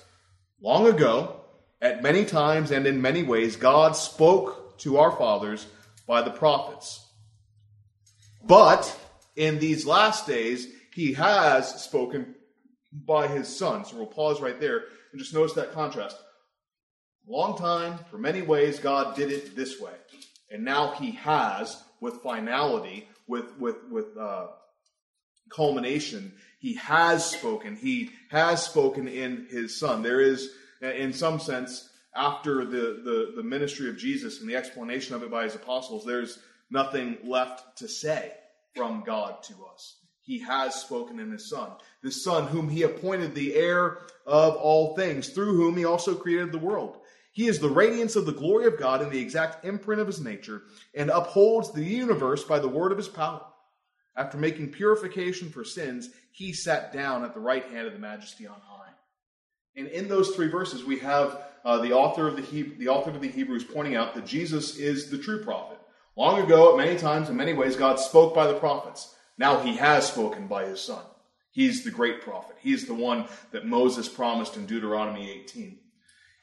Long 0.61 0.87
ago, 0.87 1.41
at 1.85 2.01
many 2.01 2.25
times 2.25 2.71
and 2.71 2.87
in 2.87 2.99
many 2.99 3.21
ways, 3.21 3.55
God 3.55 3.95
spoke 3.95 4.79
to 4.79 4.97
our 4.97 5.11
fathers 5.11 5.67
by 6.07 6.23
the 6.23 6.31
prophets. 6.31 7.05
But 8.43 8.83
in 9.35 9.59
these 9.59 9.85
last 9.85 10.25
days, 10.25 10.67
he 10.95 11.13
has 11.13 11.83
spoken 11.83 12.33
by 12.91 13.27
his 13.27 13.47
son. 13.55 13.85
So 13.85 13.97
we'll 13.97 14.07
pause 14.07 14.41
right 14.41 14.59
there 14.59 14.85
and 15.11 15.21
just 15.21 15.33
notice 15.33 15.53
that 15.53 15.73
contrast. 15.73 16.17
Long 17.27 17.55
time, 17.55 17.99
for 18.09 18.17
many 18.17 18.41
ways, 18.41 18.79
God 18.79 19.15
did 19.15 19.31
it 19.31 19.55
this 19.55 19.79
way. 19.79 19.93
And 20.49 20.65
now 20.65 20.93
he 20.93 21.11
has, 21.11 21.83
with 22.01 22.23
finality, 22.23 23.07
with, 23.27 23.57
with, 23.59 23.77
with 23.91 24.17
uh, 24.17 24.47
culmination, 25.49 26.33
he 26.59 26.75
has 26.75 27.29
spoken. 27.29 27.75
He 27.75 28.09
has 28.31 28.63
spoken 28.63 29.07
in 29.07 29.47
his 29.51 29.77
son. 29.79 30.01
There 30.01 30.21
is, 30.21 30.49
in 30.91 31.13
some 31.13 31.39
sense, 31.39 31.89
after 32.15 32.65
the, 32.65 33.01
the, 33.03 33.33
the 33.35 33.43
ministry 33.43 33.89
of 33.89 33.97
Jesus 33.97 34.39
and 34.39 34.49
the 34.49 34.55
explanation 34.55 35.15
of 35.15 35.23
it 35.23 35.31
by 35.31 35.43
his 35.43 35.55
apostles, 35.55 36.05
there's 36.05 36.39
nothing 36.69 37.17
left 37.23 37.77
to 37.79 37.87
say 37.87 38.31
from 38.75 39.03
God 39.05 39.43
to 39.43 39.53
us. 39.73 39.97
He 40.21 40.39
has 40.39 40.73
spoken 40.73 41.19
in 41.19 41.31
his 41.31 41.49
Son, 41.49 41.71
the 42.01 42.11
Son 42.11 42.47
whom 42.47 42.67
he 42.67 42.81
appointed 42.83 43.35
the 43.35 43.53
heir 43.53 43.99
of 44.25 44.55
all 44.55 44.95
things, 44.95 45.29
through 45.29 45.55
whom 45.55 45.77
he 45.77 45.85
also 45.85 46.15
created 46.15 46.51
the 46.51 46.57
world. 46.57 46.97
He 47.31 47.47
is 47.47 47.59
the 47.59 47.69
radiance 47.69 48.15
of 48.15 48.25
the 48.25 48.31
glory 48.31 48.65
of 48.65 48.79
God 48.79 49.01
and 49.01 49.11
the 49.11 49.19
exact 49.19 49.65
imprint 49.65 50.01
of 50.01 50.07
his 50.07 50.21
nature, 50.21 50.63
and 50.95 51.09
upholds 51.09 51.71
the 51.71 51.83
universe 51.83 52.43
by 52.43 52.59
the 52.59 52.67
word 52.67 52.91
of 52.91 52.97
his 52.97 53.09
power. 53.09 53.45
After 54.15 54.37
making 54.37 54.71
purification 54.71 55.49
for 55.49 55.65
sins, 55.65 56.09
he 56.31 56.53
sat 56.53 56.93
down 56.93 57.23
at 57.23 57.33
the 57.33 57.39
right 57.41 57.65
hand 57.65 57.87
of 57.87 57.93
the 57.93 57.99
majesty 57.99 58.47
on 58.47 58.59
high. 58.63 58.84
And 59.77 59.87
in 59.87 60.07
those 60.07 60.35
three 60.35 60.47
verses, 60.47 60.83
we 60.83 60.99
have 60.99 61.43
uh, 61.63 61.79
the 61.79 61.93
author 61.93 62.27
of 62.27 62.35
the 62.35 62.41
he- 62.41 62.75
the 62.77 62.87
author 62.89 63.09
of 63.09 63.21
the 63.21 63.27
Hebrews 63.27 63.63
pointing 63.63 63.95
out 63.95 64.13
that 64.15 64.25
Jesus 64.25 64.77
is 64.77 65.09
the 65.09 65.17
true 65.17 65.43
prophet. 65.43 65.79
Long 66.15 66.41
ago, 66.41 66.71
at 66.71 66.85
many 66.85 66.97
times, 66.97 67.29
in 67.29 67.35
many 67.35 67.53
ways, 67.53 67.75
God 67.75 67.99
spoke 67.99 68.33
by 68.33 68.47
the 68.47 68.57
prophets. 68.57 69.15
Now 69.37 69.59
he 69.59 69.75
has 69.75 70.07
spoken 70.07 70.47
by 70.47 70.65
his 70.65 70.79
son. 70.79 71.03
He's 71.51 71.83
the 71.83 71.91
great 71.91 72.21
prophet. 72.21 72.55
He 72.61 72.73
is 72.73 72.85
the 72.85 72.93
one 72.93 73.27
that 73.51 73.65
Moses 73.65 74.07
promised 74.07 74.55
in 74.55 74.65
Deuteronomy 74.65 75.29
18. 75.31 75.79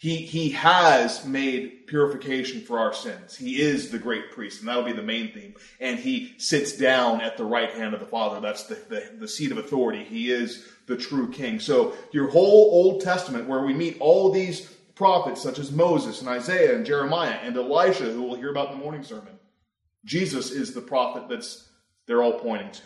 He, 0.02 0.16
he 0.16 0.50
has 0.50 1.24
made 1.24 1.86
purification 1.86 2.62
for 2.62 2.80
our 2.80 2.92
sins. 2.92 3.36
He 3.36 3.62
is 3.62 3.88
the 3.88 4.00
great 4.00 4.32
priest, 4.32 4.58
and 4.58 4.68
that'll 4.68 4.82
be 4.82 4.90
the 4.90 5.00
main 5.00 5.32
theme. 5.32 5.54
And 5.78 5.96
he 5.96 6.34
sits 6.38 6.76
down 6.76 7.20
at 7.20 7.36
the 7.36 7.44
right 7.44 7.70
hand 7.70 7.94
of 7.94 8.00
the 8.00 8.06
Father. 8.06 8.40
That's 8.40 8.64
the, 8.64 8.74
the, 8.88 9.12
the 9.20 9.28
seat 9.28 9.52
of 9.52 9.58
authority. 9.58 10.02
He 10.02 10.32
is 10.32 10.66
the 10.86 10.96
true 10.96 11.30
king. 11.30 11.60
So 11.60 11.94
your 12.10 12.28
whole 12.28 12.70
Old 12.72 13.00
Testament, 13.02 13.46
where 13.46 13.64
we 13.64 13.74
meet 13.74 13.96
all 14.00 14.32
these 14.32 14.62
prophets, 14.96 15.40
such 15.40 15.60
as 15.60 15.70
Moses 15.70 16.18
and 16.18 16.28
Isaiah 16.28 16.74
and 16.74 16.84
Jeremiah 16.84 17.38
and 17.40 17.56
Elisha, 17.56 18.10
who 18.10 18.24
we'll 18.24 18.34
hear 18.34 18.50
about 18.50 18.72
in 18.72 18.78
the 18.78 18.82
morning 18.82 19.04
sermon, 19.04 19.38
Jesus 20.04 20.50
is 20.50 20.74
the 20.74 20.80
prophet 20.80 21.28
that's 21.28 21.68
they're 22.08 22.24
all 22.24 22.40
pointing 22.40 22.72
to. 22.72 22.82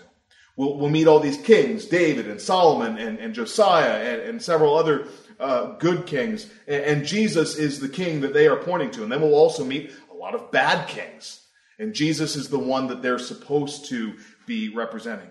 We'll, 0.57 0.77
we'll 0.77 0.91
meet 0.91 1.07
all 1.07 1.21
these 1.21 1.39
kings, 1.39 1.87
David 1.87 2.29
and 2.29 2.39
Solomon 2.39 2.99
and, 2.99 3.19
and 3.19 3.35
Josiah 3.35 4.03
and, 4.03 4.21
and 4.21 4.43
several 4.43 4.77
other 4.77 5.07
uh, 5.39 5.77
good 5.79 6.07
kings. 6.07 6.51
And, 6.67 7.05
Jesus 7.05 7.57
is 7.57 7.81
the 7.81 7.89
king 7.89 8.21
that 8.23 8.33
they 8.33 8.47
are 8.47 8.57
pointing 8.57 8.91
to. 8.93 9.03
And 9.03 9.13
then 9.13 9.21
we'll 9.21 9.35
also 9.35 9.65
meet 9.65 9.93
a 10.11 10.15
lot 10.15 10.35
of 10.35 10.51
bad 10.51 10.89
kings. 10.89 11.43
And 11.79 11.95
Jesus 11.95 12.37
is 12.37 12.49
the 12.49 12.59
one 12.59 12.89
that 12.89 13.03
they're 13.03 13.19
supposed 13.19 13.87
to 13.87 14.15
be 14.47 14.75
representing. 14.75 15.29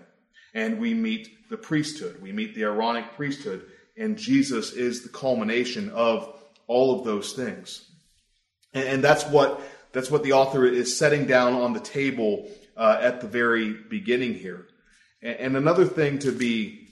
And 0.54 0.78
we 0.78 0.94
meet 0.94 1.50
the 1.50 1.56
priesthood. 1.56 2.20
We 2.22 2.32
meet 2.32 2.54
the 2.54 2.62
Aaronic 2.62 3.14
priesthood. 3.16 3.66
And 3.96 4.16
Jesus 4.16 4.72
is 4.72 5.02
the 5.02 5.08
culmination 5.08 5.90
of 5.90 6.40
all 6.66 6.98
of 6.98 7.04
those 7.04 7.32
things. 7.32 7.90
And, 8.72 8.88
and 8.88 9.04
that's 9.04 9.24
what 9.24 9.60
that's 9.92 10.10
what 10.10 10.22
the 10.22 10.32
author 10.32 10.66
is 10.66 10.96
setting 10.96 11.26
down 11.26 11.54
on 11.54 11.72
the 11.72 11.80
table 11.80 12.50
uh, 12.76 12.98
at 13.00 13.22
the 13.22 13.26
very 13.26 13.72
beginning 13.72 14.34
here. 14.34 14.66
And, 15.22 15.36
and 15.36 15.56
another 15.56 15.86
thing 15.86 16.18
to 16.20 16.32
be 16.32 16.85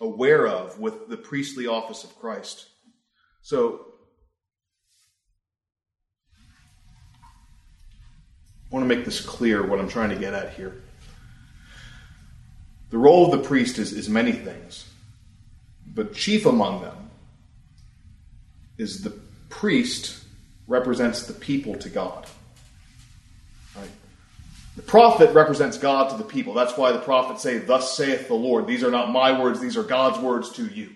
aware 0.00 0.46
of 0.46 0.78
with 0.78 1.08
the 1.08 1.16
priestly 1.16 1.66
office 1.66 2.04
of 2.04 2.18
Christ. 2.18 2.66
So, 3.42 3.86
I 8.70 8.74
want 8.74 8.88
to 8.88 8.94
make 8.94 9.04
this 9.04 9.20
clear 9.20 9.64
what 9.64 9.78
I'm 9.78 9.88
trying 9.88 10.10
to 10.10 10.16
get 10.16 10.34
at 10.34 10.54
here. 10.54 10.82
The 12.90 12.98
role 12.98 13.32
of 13.32 13.40
the 13.40 13.46
priest 13.46 13.78
is, 13.78 13.92
is 13.92 14.08
many 14.08 14.32
things, 14.32 14.88
but 15.86 16.14
chief 16.14 16.46
among 16.46 16.82
them 16.82 17.10
is 18.78 19.02
the 19.02 19.12
priest 19.48 20.24
represents 20.66 21.26
the 21.26 21.32
people 21.32 21.76
to 21.76 21.88
God. 21.88 22.26
The 24.76 24.82
prophet 24.82 25.32
represents 25.34 25.78
God 25.78 26.10
to 26.10 26.18
the 26.18 26.24
people. 26.24 26.52
That's 26.52 26.76
why 26.76 26.92
the 26.92 26.98
prophets 26.98 27.42
say, 27.42 27.58
Thus 27.58 27.96
saith 27.96 28.28
the 28.28 28.34
Lord. 28.34 28.66
These 28.66 28.84
are 28.84 28.90
not 28.90 29.10
my 29.10 29.40
words, 29.40 29.58
these 29.58 29.76
are 29.76 29.82
God's 29.82 30.18
words 30.18 30.52
to 30.52 30.66
you. 30.66 30.94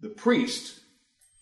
The 0.00 0.10
priest 0.10 0.78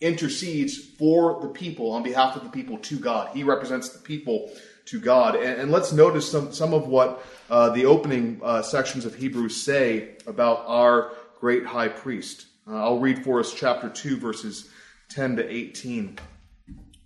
intercedes 0.01 0.79
for 0.79 1.41
the 1.41 1.49
people 1.49 1.91
on 1.91 2.03
behalf 2.03 2.37
of 2.37 2.45
the 2.45 2.51
people 2.51 2.79
to 2.79 2.99
God. 2.99 3.35
He 3.35 3.43
represents 3.43 3.89
the 3.89 3.99
people 3.99 4.53
to 4.87 5.01
God. 5.01 5.35
And, 5.35 5.61
and 5.61 5.71
let's 5.73 5.93
notice 5.93 6.31
some, 6.31 6.53
some 6.53 6.73
of 6.73 6.87
what 6.87 7.25
uh, 7.51 7.71
the 7.71 7.87
opening 7.87 8.41
uh, 8.43 8.63
sections 8.63 9.05
of 9.05 9.15
Hebrews 9.15 9.61
say 9.61 10.17
about 10.27 10.65
our 10.67 11.13
great 11.41 11.67
high 11.67 11.89
priest. 11.89 12.47
Uh, 12.69 12.77
I'll 12.77 13.01
read 13.01 13.25
for 13.25 13.41
us 13.41 13.53
chapter 13.53 13.89
2, 13.89 14.19
verses 14.19 14.71
10 15.11 15.37
to 15.37 15.51
18. 15.51 16.19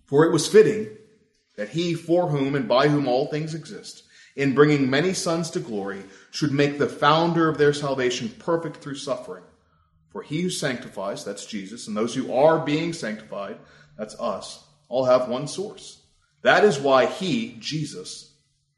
For 0.04 0.24
it 0.26 0.32
was 0.32 0.46
fitting 0.46 0.88
that 1.60 1.68
he 1.68 1.92
for 1.92 2.28
whom 2.30 2.54
and 2.54 2.66
by 2.66 2.88
whom 2.88 3.06
all 3.06 3.26
things 3.26 3.54
exist, 3.54 4.04
in 4.34 4.54
bringing 4.54 4.88
many 4.88 5.12
sons 5.12 5.50
to 5.50 5.60
glory, 5.60 6.02
should 6.30 6.52
make 6.52 6.78
the 6.78 6.88
founder 6.88 7.50
of 7.50 7.58
their 7.58 7.74
salvation 7.74 8.30
perfect 8.38 8.78
through 8.78 8.94
suffering. 8.94 9.44
For 10.08 10.22
he 10.22 10.40
who 10.40 10.48
sanctifies, 10.48 11.22
that's 11.22 11.44
Jesus, 11.44 11.86
and 11.86 11.94
those 11.94 12.14
who 12.14 12.32
are 12.32 12.64
being 12.64 12.94
sanctified, 12.94 13.58
that's 13.98 14.18
us, 14.18 14.64
all 14.88 15.04
have 15.04 15.28
one 15.28 15.46
source. 15.46 16.00
That 16.40 16.64
is 16.64 16.80
why 16.80 17.04
he, 17.04 17.58
Jesus, 17.58 18.32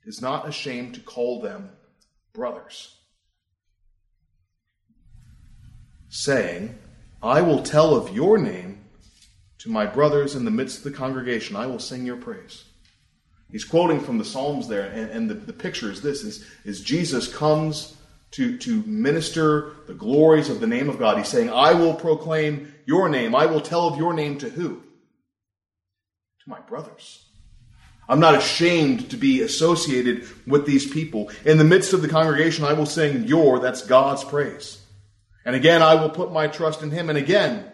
is 0.04 0.20
not 0.20 0.48
ashamed 0.48 0.94
to 0.94 1.00
call 1.00 1.40
them 1.40 1.70
brothers, 2.32 2.96
saying, 6.08 6.76
I 7.22 7.42
will 7.42 7.62
tell 7.62 7.94
of 7.94 8.12
your 8.12 8.38
name 8.38 8.80
to 9.58 9.70
my 9.70 9.86
brothers 9.86 10.34
in 10.34 10.44
the 10.44 10.50
midst 10.50 10.78
of 10.78 10.82
the 10.82 10.90
congregation, 10.90 11.54
I 11.54 11.66
will 11.66 11.78
sing 11.78 12.04
your 12.04 12.16
praise. 12.16 12.64
He's 13.52 13.64
quoting 13.64 14.00
from 14.00 14.18
the 14.18 14.24
Psalms 14.24 14.66
there, 14.66 14.90
and, 14.90 15.10
and 15.10 15.30
the, 15.30 15.34
the 15.34 15.52
picture 15.52 15.90
is 15.90 16.00
this 16.00 16.24
is, 16.24 16.44
is 16.64 16.80
Jesus 16.80 17.32
comes 17.32 17.96
to, 18.32 18.56
to 18.58 18.82
minister 18.84 19.76
the 19.86 19.94
glories 19.94 20.48
of 20.48 20.60
the 20.60 20.66
name 20.66 20.88
of 20.88 20.98
God. 20.98 21.18
He's 21.18 21.28
saying, 21.28 21.50
I 21.50 21.74
will 21.74 21.94
proclaim 21.94 22.74
your 22.86 23.08
name. 23.08 23.34
I 23.34 23.46
will 23.46 23.60
tell 23.60 23.86
of 23.86 23.98
your 23.98 24.14
name 24.14 24.38
to 24.38 24.48
who? 24.48 24.76
To 24.76 26.50
my 26.50 26.60
brothers. 26.60 27.26
I'm 28.08 28.20
not 28.20 28.34
ashamed 28.34 29.10
to 29.10 29.16
be 29.16 29.42
associated 29.42 30.26
with 30.46 30.66
these 30.66 30.90
people. 30.90 31.30
In 31.44 31.58
the 31.58 31.64
midst 31.64 31.92
of 31.92 32.02
the 32.02 32.08
congregation, 32.08 32.64
I 32.64 32.72
will 32.72 32.86
sing 32.86 33.24
your, 33.24 33.60
that's 33.60 33.86
God's 33.86 34.24
praise. 34.24 34.82
And 35.44 35.54
again, 35.54 35.82
I 35.82 35.94
will 35.94 36.10
put 36.10 36.32
my 36.32 36.46
trust 36.46 36.82
in 36.82 36.90
him. 36.90 37.10
And 37.10 37.18
again, 37.18 37.70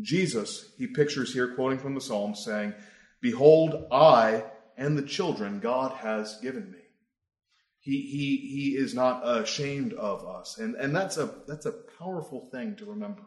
Jesus, 0.00 0.72
he 0.78 0.86
pictures 0.86 1.32
here, 1.32 1.54
quoting 1.54 1.78
from 1.78 1.94
the 1.94 2.00
Psalms, 2.00 2.44
saying, 2.44 2.74
Behold, 3.20 3.86
I 3.90 4.44
and 4.82 4.98
the 4.98 5.02
children 5.02 5.60
God 5.60 5.92
has 5.92 6.38
given 6.40 6.70
me. 6.70 6.78
He, 7.78 8.02
he, 8.02 8.36
he 8.36 8.68
is 8.76 8.94
not 8.94 9.22
ashamed 9.24 9.92
of 9.92 10.26
us. 10.26 10.58
And, 10.58 10.74
and 10.74 10.94
that's, 10.94 11.16
a, 11.16 11.30
that's 11.46 11.66
a 11.66 11.74
powerful 11.98 12.48
thing 12.52 12.76
to 12.76 12.84
remember. 12.86 13.22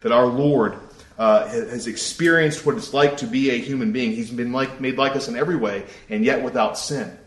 that 0.00 0.12
our 0.12 0.26
Lord 0.26 0.76
uh, 1.18 1.46
has 1.46 1.86
experienced 1.86 2.64
what 2.64 2.76
it's 2.76 2.94
like 2.94 3.18
to 3.18 3.26
be 3.26 3.50
a 3.50 3.58
human 3.58 3.92
being. 3.92 4.12
He's 4.12 4.30
been 4.30 4.52
like, 4.52 4.80
made 4.80 4.96
like 4.96 5.14
us 5.14 5.28
in 5.28 5.36
every 5.36 5.56
way, 5.56 5.84
and 6.08 6.24
yet 6.24 6.42
without 6.42 6.78
sin. 6.78 7.18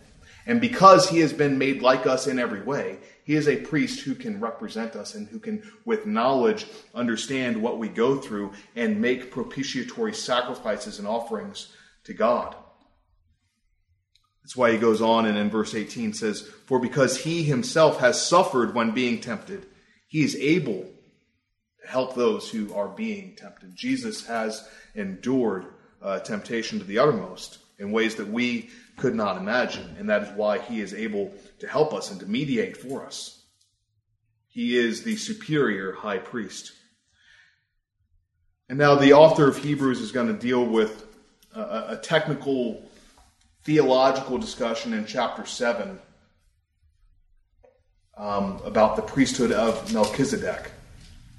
And 0.46 0.60
because 0.60 1.08
he 1.08 1.20
has 1.20 1.32
been 1.32 1.58
made 1.58 1.82
like 1.82 2.06
us 2.06 2.28
in 2.28 2.40
every 2.40 2.62
way, 2.64 2.98
he 3.24 3.36
is 3.36 3.48
a 3.48 3.56
priest 3.56 4.02
who 4.02 4.16
can 4.16 4.42
represent 4.42 4.96
us 4.96 5.16
and 5.16 5.28
who 5.28 5.40
can, 5.40 5.64
with 5.86 6.06
knowledge, 6.06 6.66
understand 6.94 7.62
what 7.62 7.78
we 7.78 7.88
go 7.88 8.18
through 8.18 8.52
and 8.76 9.00
make 9.00 9.32
propitiatory 9.32 10.14
sacrifices 10.14 11.00
and 11.00 11.08
offerings 11.08 11.72
to 12.06 12.14
God. 12.14 12.56
That's 14.44 14.58
why 14.58 14.72
he 14.72 14.78
goes 14.78 15.02
on 15.02 15.26
and 15.26 15.38
in 15.38 15.50
verse 15.50 15.74
18 15.74 16.14
says, 16.14 16.42
For 16.42 16.80
because 16.80 17.18
he 17.18 17.44
himself 17.44 18.00
has 18.02 18.22
suffered 18.22 18.76
when 18.76 18.92
being 18.92 19.22
tempted, 19.22 19.66
he 20.08 20.24
is 20.24 20.36
able 20.36 20.84
to 21.82 21.88
help 21.88 22.14
those 22.14 22.50
who 22.50 22.74
are 22.74 22.90
being 22.90 23.36
tempted. 23.38 23.76
Jesus 23.76 24.26
has 24.28 24.68
endured 24.96 25.66
uh, 26.02 26.20
temptation 26.20 26.80
to 26.80 26.86
the 26.86 27.00
uttermost 27.00 27.60
in 27.80 27.92
ways 27.92 28.16
that 28.16 28.28
we 28.28 28.70
could 28.98 29.16
not 29.16 29.38
imagine. 29.38 29.96
And 29.98 30.10
that 30.10 30.24
is 30.24 30.30
why 30.36 30.60
he 30.60 30.82
is 30.82 30.94
able 30.94 31.34
to 31.60 31.68
help 31.68 31.94
us 31.94 32.12
and 32.12 32.20
to 32.20 32.26
mediate 32.26 32.78
for 32.78 33.06
us. 33.06 33.42
He 34.50 34.78
is 34.78 35.04
the 35.04 35.16
superior 35.16 35.94
high 35.94 36.20
priest. 36.20 36.74
And 38.70 38.78
now 38.78 38.96
the 38.96 39.14
author 39.14 39.48
of 39.48 39.58
Hebrews 39.58 40.00
is 40.00 40.12
going 40.12 40.28
to 40.28 40.34
deal 40.34 40.66
with 40.66 41.06
a, 41.56 41.86
a 41.90 42.00
technical 42.02 42.84
theological 43.64 44.38
discussion 44.38 44.94
in 44.94 45.06
chapter 45.06 45.46
7 45.46 46.00
um, 48.18 48.62
about 48.64 48.96
the 48.96 49.02
priesthood 49.02 49.52
of 49.52 49.94
Melchizedek. 49.94 50.72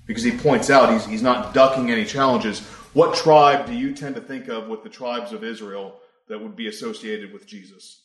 Because 0.07 0.23
he 0.23 0.33
points 0.33 0.71
out 0.71 0.93
he's, 0.93 1.07
he's 1.07 1.23
not 1.23 1.55
ducking 1.55 1.91
any 1.91 2.05
challenges. 2.05 2.61
What 2.93 3.15
tribe 3.15 3.67
do 3.67 3.73
you 3.73 3.95
tend 3.95 4.15
to 4.17 4.21
think 4.21 4.49
of 4.49 4.69
with 4.69 4.83
the 4.83 4.89
tribes 4.89 5.33
of 5.33 5.43
Israel 5.43 5.97
that 6.29 6.41
would 6.41 6.57
be 6.57 6.69
associated 6.69 7.33
with 7.33 7.47
Jesus? 7.47 8.03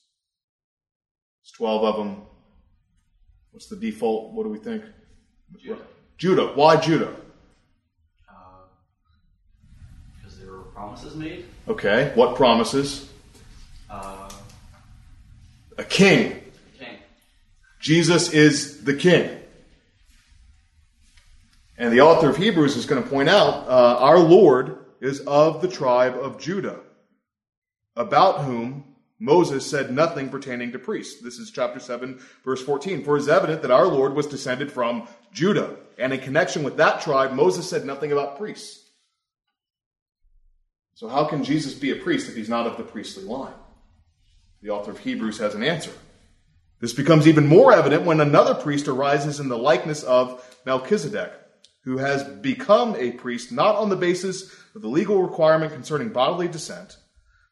It's 1.42 1.52
12 1.52 1.84
of 1.84 1.98
them. 1.98 2.22
What's 3.52 3.68
the 3.68 3.76
default? 3.76 4.34
What 4.34 4.44
do 4.44 4.50
we 4.50 4.60
think? 4.60 4.84
Judah. 5.58 5.82
Judah. 6.18 6.48
Why 6.56 6.78
Judah? 6.78 7.14
Because 10.18 10.40
there 10.40 10.52
were 10.52 10.60
promises 10.60 11.16
made. 11.16 11.46
Okay. 11.68 12.12
What 12.16 12.36
promises? 12.36 13.10
Uh, 13.90 14.30
A 15.78 15.84
king. 15.84 16.44
king. 16.78 16.98
Jesus 17.80 18.32
is 18.34 18.84
the 18.84 18.94
king. 18.94 19.38
And 21.78 21.94
the 21.94 22.02
author 22.02 22.30
of 22.30 22.38
Hebrews 22.38 22.76
is 22.76 22.86
going 22.86 23.02
to 23.02 23.10
point 23.10 23.30
out 23.30 23.68
uh, 23.68 23.98
our 24.00 24.20
Lord 24.20 24.86
is 25.00 25.22
of 25.22 25.62
the 25.62 25.68
tribe 25.70 26.16
of 26.16 26.38
Judah, 26.38 26.82
about 27.96 28.42
whom 28.44 28.84
Moses 29.18 29.66
said 29.66 29.92
nothing 29.92 30.30
pertaining 30.30 30.74
to 30.74 30.80
priests. 30.80 31.22
This 31.22 31.40
is 31.40 31.52
chapter 31.52 31.80
7, 31.80 32.20
verse 32.44 32.62
14. 32.62 33.04
For 33.04 33.16
it 33.16 33.22
is 33.22 33.30
evident 33.30 33.62
that 33.62 33.72
our 33.72 33.88
Lord 33.88 34.14
was 34.14 34.28
descended 34.28 34.72
from 34.72 35.08
Judah. 35.34 35.78
And 35.98 36.14
in 36.14 36.20
connection 36.20 36.64
with 36.64 36.78
that 36.78 37.02
tribe, 37.02 37.34
Moses 37.34 37.70
said 37.70 37.86
nothing 37.86 38.12
about 38.12 38.38
priests. 38.38 38.86
So, 40.96 41.08
how 41.08 41.26
can 41.26 41.46
Jesus 41.46 41.74
be 41.74 41.92
a 41.92 41.96
priest 41.96 42.28
if 42.28 42.36
he's 42.36 42.50
not 42.50 42.68
of 42.68 42.76
the 42.76 42.84
priestly 42.84 43.24
line? 43.24 43.54
The 44.62 44.70
author 44.70 44.92
of 44.92 45.00
Hebrews 45.00 45.40
has 45.40 45.56
an 45.56 45.64
answer. 45.64 45.92
This 46.80 46.94
becomes 46.94 47.28
even 47.28 47.48
more 47.48 47.74
evident 47.74 48.04
when 48.04 48.22
another 48.22 48.56
priest 48.56 48.88
arises 48.88 49.40
in 49.40 49.50
the 49.50 49.58
likeness 49.58 50.04
of 50.04 50.44
Melchizedek, 50.66 51.32
who 51.84 51.98
has 51.98 52.24
become 52.24 52.96
a 52.96 53.12
priest 53.12 53.52
not 53.52 53.76
on 53.76 53.90
the 53.90 53.96
basis 53.96 54.54
of 54.76 54.82
the 54.82 54.88
legal 54.88 55.22
requirement 55.22 55.74
concerning 55.74 56.10
bodily 56.10 56.48
descent, 56.48 56.98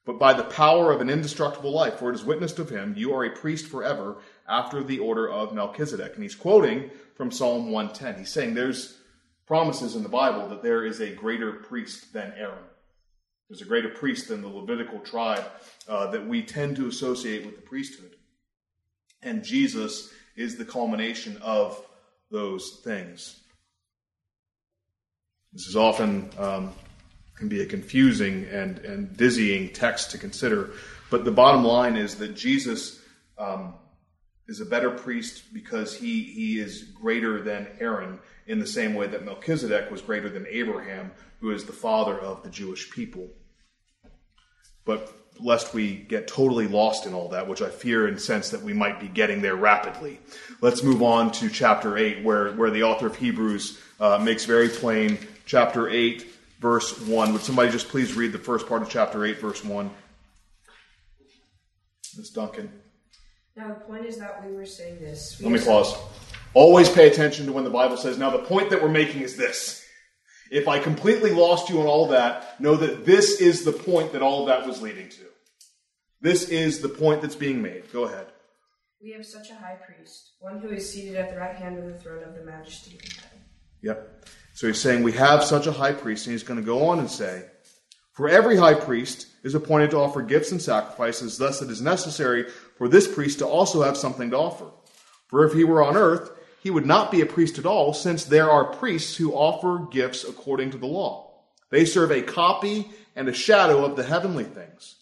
but 0.05 0.19
by 0.19 0.33
the 0.33 0.43
power 0.43 0.91
of 0.91 1.01
an 1.01 1.09
indestructible 1.09 1.71
life. 1.71 1.99
For 1.99 2.09
it 2.09 2.15
is 2.15 2.23
witnessed 2.23 2.59
of 2.59 2.69
him, 2.69 2.93
you 2.97 3.13
are 3.13 3.25
a 3.25 3.35
priest 3.35 3.67
forever 3.67 4.17
after 4.47 4.83
the 4.83 4.99
order 4.99 5.29
of 5.29 5.53
Melchizedek. 5.53 6.13
And 6.13 6.23
he's 6.23 6.35
quoting 6.35 6.89
from 7.15 7.31
Psalm 7.31 7.71
110. 7.71 8.19
He's 8.19 8.31
saying 8.31 8.53
there's 8.53 8.97
promises 9.45 9.95
in 9.95 10.03
the 10.03 10.09
Bible 10.09 10.47
that 10.49 10.63
there 10.63 10.85
is 10.85 11.01
a 11.01 11.13
greater 11.13 11.53
priest 11.53 12.13
than 12.13 12.33
Aaron. 12.37 12.63
There's 13.49 13.61
a 13.61 13.65
greater 13.65 13.89
priest 13.89 14.27
than 14.27 14.41
the 14.41 14.47
Levitical 14.47 14.99
tribe 14.99 15.45
uh, 15.87 16.11
that 16.11 16.27
we 16.27 16.43
tend 16.43 16.75
to 16.77 16.87
associate 16.87 17.45
with 17.45 17.55
the 17.55 17.61
priesthood. 17.61 18.15
And 19.21 19.43
Jesus 19.43 20.11
is 20.35 20.57
the 20.57 20.65
culmination 20.65 21.37
of 21.41 21.81
those 22.29 22.81
things. 22.83 23.39
This 25.53 25.67
is 25.67 25.75
often 25.75 26.29
um, 26.37 26.73
can 27.35 27.47
be 27.47 27.61
a 27.61 27.65
confusing 27.65 28.45
and, 28.45 28.79
and 28.79 29.15
dizzying 29.15 29.69
text 29.69 30.11
to 30.11 30.17
consider, 30.17 30.71
but 31.09 31.23
the 31.23 31.31
bottom 31.31 31.63
line 31.63 31.95
is 31.95 32.15
that 32.15 32.35
Jesus 32.35 32.99
um, 33.37 33.75
is 34.47 34.61
a 34.61 34.65
better 34.65 34.89
priest 34.89 35.53
because 35.53 35.95
he, 35.95 36.23
he 36.23 36.59
is 36.59 36.83
greater 36.83 37.41
than 37.41 37.67
Aaron 37.79 38.19
in 38.47 38.59
the 38.59 38.67
same 38.67 38.95
way 38.95 39.07
that 39.07 39.25
Melchizedek 39.25 39.91
was 39.91 40.01
greater 40.01 40.29
than 40.29 40.47
Abraham, 40.49 41.11
who 41.41 41.51
is 41.51 41.65
the 41.65 41.73
father 41.73 42.17
of 42.17 42.43
the 42.43 42.49
Jewish 42.49 42.89
people. 42.89 43.27
But 44.85 45.13
lest 45.39 45.73
we 45.73 45.95
get 45.95 46.27
totally 46.27 46.67
lost 46.67 47.05
in 47.05 47.13
all 47.13 47.29
that, 47.29 47.47
which 47.47 47.61
I 47.61 47.69
fear 47.69 48.07
and 48.07 48.19
sense 48.19 48.49
that 48.49 48.61
we 48.61 48.73
might 48.73 48.99
be 48.99 49.07
getting 49.07 49.41
there 49.41 49.55
rapidly, 49.55 50.19
let's 50.61 50.81
move 50.81 51.03
on 51.03 51.31
to 51.33 51.49
chapter 51.49 51.97
8, 51.97 52.23
where, 52.23 52.53
where 52.53 52.71
the 52.71 52.83
author 52.83 53.07
of 53.07 53.17
Hebrews 53.17 53.79
uh, 53.99 54.17
makes 54.17 54.45
very 54.45 54.69
plain 54.69 55.17
chapter 55.45 55.89
8, 55.89 56.25
verse 56.59 56.99
1. 57.01 57.33
Would 57.33 57.41
somebody 57.41 57.69
just 57.69 57.89
please 57.89 58.13
read 58.15 58.31
the 58.31 58.39
first 58.39 58.67
part 58.67 58.81
of 58.81 58.89
chapter 58.89 59.25
8, 59.25 59.39
verse 59.39 59.63
1? 59.63 59.91
Ms. 62.17 62.29
Duncan. 62.29 62.71
Now, 63.57 63.69
the 63.69 63.79
point 63.85 64.05
is 64.05 64.19
that 64.19 64.45
we 64.45 64.53
were 64.53 64.67
saying 64.67 64.99
this. 64.99 65.41
Let 65.41 65.51
me 65.51 65.59
pause. 65.59 65.95
Always 66.53 66.89
pay 66.89 67.07
attention 67.07 67.47
to 67.47 67.51
when 67.51 67.63
the 67.63 67.71
Bible 67.71 67.97
says, 67.97 68.17
now 68.17 68.29
the 68.29 68.43
point 68.43 68.69
that 68.69 68.81
we're 68.81 68.87
making 68.87 69.21
is 69.21 69.35
this. 69.35 69.83
If 70.51 70.67
I 70.67 70.77
completely 70.77 71.31
lost 71.31 71.67
you 71.67 71.81
on 71.81 71.87
all 71.87 72.07
that, 72.09 72.61
know 72.61 72.75
that 72.75 73.03
this 73.03 73.41
is 73.41 73.65
the 73.65 73.71
point 73.71 74.13
that 74.13 74.21
all 74.21 74.41
of 74.41 74.47
that 74.47 74.67
was 74.67 74.81
leading 74.81 75.09
to. 75.09 75.23
This 76.21 76.49
is 76.49 76.81
the 76.81 76.89
point 76.89 77.23
that's 77.23 77.35
being 77.35 77.61
made. 77.61 77.91
Go 77.91 78.05
ahead. 78.05 78.27
We 79.01 79.11
have 79.11 79.25
such 79.25 79.49
a 79.49 79.55
high 79.55 79.77
priest, 79.85 80.33
one 80.39 80.59
who 80.59 80.69
is 80.69 80.91
seated 80.91 81.15
at 81.15 81.31
the 81.31 81.37
right 81.37 81.55
hand 81.55 81.79
of 81.79 81.85
the 81.85 81.97
throne 81.97 82.23
of 82.23 82.35
the 82.35 82.43
majesty 82.43 82.91
in 82.91 83.09
heaven. 83.09 83.39
Yep. 83.81 84.25
So 84.53 84.67
he's 84.67 84.79
saying 84.79 85.03
we 85.03 85.11
have 85.13 85.43
such 85.43 85.67
a 85.67 85.71
high 85.71 85.93
priest, 85.93 86.27
and 86.27 86.31
he's 86.31 86.43
going 86.43 86.59
to 86.59 86.65
go 86.65 86.87
on 86.87 86.99
and 86.99 87.09
say, 87.09 87.45
For 88.13 88.29
every 88.29 88.55
high 88.55 88.73
priest 88.73 89.27
is 89.43 89.53
appointed 89.53 89.91
to 89.91 89.97
offer 89.97 90.21
gifts 90.21 90.51
and 90.51 90.61
sacrifices, 90.61 91.37
thus 91.37 91.61
it 91.61 91.69
is 91.69 91.81
necessary 91.81 92.45
for 92.77 92.87
this 92.87 93.13
priest 93.13 93.39
to 93.39 93.47
also 93.47 93.81
have 93.81 93.97
something 93.97 94.29
to 94.31 94.37
offer. 94.37 94.71
For 95.27 95.45
if 95.45 95.53
he 95.53 95.63
were 95.63 95.83
on 95.83 95.97
earth, 95.97 96.31
he 96.61 96.69
would 96.69 96.85
not 96.85 97.11
be 97.11 97.21
a 97.21 97.25
priest 97.25 97.57
at 97.57 97.65
all, 97.65 97.93
since 97.93 98.23
there 98.23 98.49
are 98.49 98.73
priests 98.73 99.15
who 99.17 99.33
offer 99.33 99.87
gifts 99.91 100.23
according 100.23 100.71
to 100.71 100.77
the 100.77 100.87
law. 100.87 101.31
They 101.69 101.85
serve 101.85 102.11
a 102.11 102.21
copy 102.21 102.89
and 103.15 103.27
a 103.27 103.33
shadow 103.33 103.83
of 103.83 103.95
the 103.95 104.03
heavenly 104.03 104.43
things. 104.43 104.95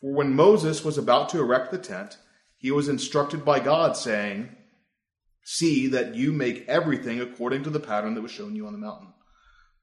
For 0.00 0.12
when 0.12 0.34
Moses 0.34 0.84
was 0.84 0.98
about 0.98 1.30
to 1.30 1.40
erect 1.40 1.70
the 1.70 1.78
tent, 1.78 2.18
he 2.56 2.70
was 2.70 2.88
instructed 2.88 3.44
by 3.44 3.60
God, 3.60 3.96
saying, 3.96 4.56
See 5.42 5.88
that 5.88 6.14
you 6.14 6.32
make 6.32 6.66
everything 6.68 7.20
according 7.20 7.64
to 7.64 7.70
the 7.70 7.80
pattern 7.80 8.14
that 8.14 8.22
was 8.22 8.30
shown 8.30 8.56
you 8.56 8.66
on 8.66 8.72
the 8.72 8.78
mountain. 8.78 9.12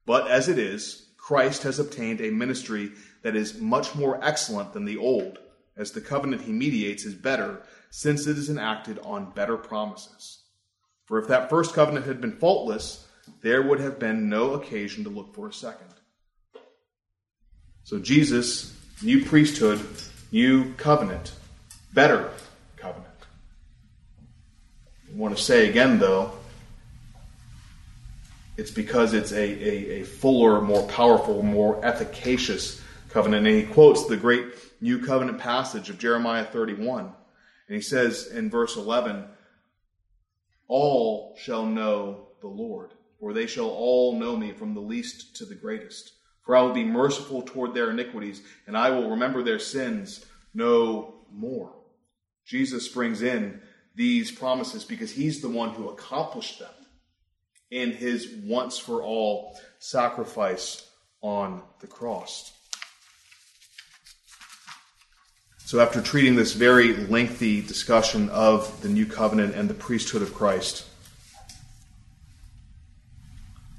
But 0.04 0.28
as 0.28 0.48
it 0.48 0.58
is, 0.58 1.08
Christ 1.16 1.62
has 1.62 1.78
obtained 1.78 2.20
a 2.20 2.30
ministry 2.30 2.90
that 3.22 3.36
is 3.36 3.60
much 3.60 3.94
more 3.94 4.22
excellent 4.24 4.72
than 4.72 4.84
the 4.84 4.96
old, 4.96 5.38
as 5.76 5.92
the 5.92 6.00
covenant 6.00 6.42
he 6.42 6.52
mediates 6.52 7.04
is 7.04 7.14
better, 7.14 7.62
since 7.90 8.26
it 8.26 8.38
is 8.38 8.48
enacted 8.50 8.98
on 9.00 9.32
better 9.32 9.56
promises. 9.56 10.42
For 11.06 11.18
if 11.18 11.28
that 11.28 11.50
first 11.50 11.74
covenant 11.74 12.06
had 12.06 12.20
been 12.20 12.32
faultless, 12.32 13.06
there 13.42 13.62
would 13.62 13.80
have 13.80 13.98
been 13.98 14.28
no 14.28 14.54
occasion 14.54 15.04
to 15.04 15.10
look 15.10 15.34
for 15.34 15.48
a 15.48 15.52
second. 15.52 15.88
So 17.84 17.98
Jesus, 17.98 18.76
new 19.02 19.24
priesthood, 19.24 19.84
new 20.30 20.72
covenant, 20.74 21.32
better 21.92 22.30
covenant. 22.76 23.08
I 25.12 25.16
want 25.16 25.36
to 25.36 25.42
say 25.42 25.68
again, 25.68 25.98
though, 25.98 26.32
it's 28.56 28.70
because 28.70 29.12
it's 29.14 29.32
a, 29.32 29.36
a, 29.36 30.00
a 30.00 30.04
fuller, 30.04 30.60
more 30.60 30.86
powerful, 30.88 31.42
more 31.42 31.84
efficacious 31.84 32.80
covenant. 33.08 33.46
And 33.46 33.56
he 33.56 33.64
quotes 33.64 34.06
the 34.06 34.16
great 34.16 34.46
New 34.82 34.98
Covenant 34.98 35.38
passage 35.38 35.88
of 35.88 35.98
Jeremiah 35.98 36.44
31. 36.44 37.04
And 37.68 37.76
he 37.76 37.80
says 37.80 38.26
in 38.26 38.50
verse 38.50 38.76
11, 38.76 39.24
All 40.68 41.36
shall 41.40 41.64
know 41.64 42.26
the 42.40 42.48
Lord, 42.48 42.90
for 43.20 43.32
they 43.32 43.46
shall 43.46 43.70
all 43.70 44.18
know 44.18 44.36
me 44.36 44.52
from 44.52 44.74
the 44.74 44.80
least 44.80 45.36
to 45.36 45.44
the 45.44 45.54
greatest. 45.54 46.12
For 46.42 46.56
I 46.56 46.62
will 46.62 46.72
be 46.72 46.84
merciful 46.84 47.42
toward 47.42 47.72
their 47.72 47.90
iniquities, 47.90 48.42
and 48.66 48.76
I 48.76 48.90
will 48.90 49.10
remember 49.10 49.42
their 49.42 49.60
sins 49.60 50.26
no 50.52 51.14
more. 51.32 51.72
Jesus 52.44 52.88
brings 52.88 53.22
in 53.22 53.60
these 53.94 54.32
promises 54.32 54.84
because 54.84 55.12
he's 55.12 55.40
the 55.40 55.48
one 55.48 55.70
who 55.70 55.88
accomplished 55.88 56.58
them. 56.58 56.68
in 57.70 57.92
his 57.92 58.28
once 58.44 58.76
for 58.76 59.02
all 59.02 59.58
sacrifice 59.78 60.86
on 61.22 61.62
the 61.80 61.86
cross. 61.86 62.52
So, 65.72 65.80
after 65.80 66.02
treating 66.02 66.36
this 66.36 66.52
very 66.52 66.94
lengthy 66.94 67.62
discussion 67.62 68.28
of 68.28 68.82
the 68.82 68.90
new 68.90 69.06
covenant 69.06 69.54
and 69.54 69.70
the 69.70 69.74
priesthood 69.74 70.20
of 70.20 70.34
Christ, 70.34 70.84
I 71.40 71.54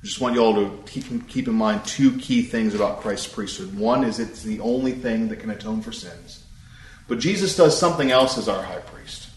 just 0.04 0.20
want 0.20 0.34
you 0.34 0.42
all 0.42 0.56
to 0.56 0.84
keep, 0.88 1.28
keep 1.28 1.48
in 1.48 1.54
mind 1.54 1.86
two 1.86 2.18
key 2.18 2.42
things 2.42 2.74
about 2.74 3.02
Christ's 3.02 3.32
priesthood. 3.32 3.78
One 3.78 4.04
is 4.04 4.18
it's 4.18 4.42
the 4.42 4.60
only 4.62 4.94
thing 4.94 5.28
that 5.28 5.36
can 5.36 5.52
atone 5.52 5.84
for 5.84 5.92
sins. 5.92 6.44
But 7.08 7.20
Jesus 7.20 7.56
does 7.56 7.78
something 7.78 8.10
else 8.10 8.40
as 8.40 8.50
our 8.50 8.64
high 8.64 8.80
priest. 8.80 9.30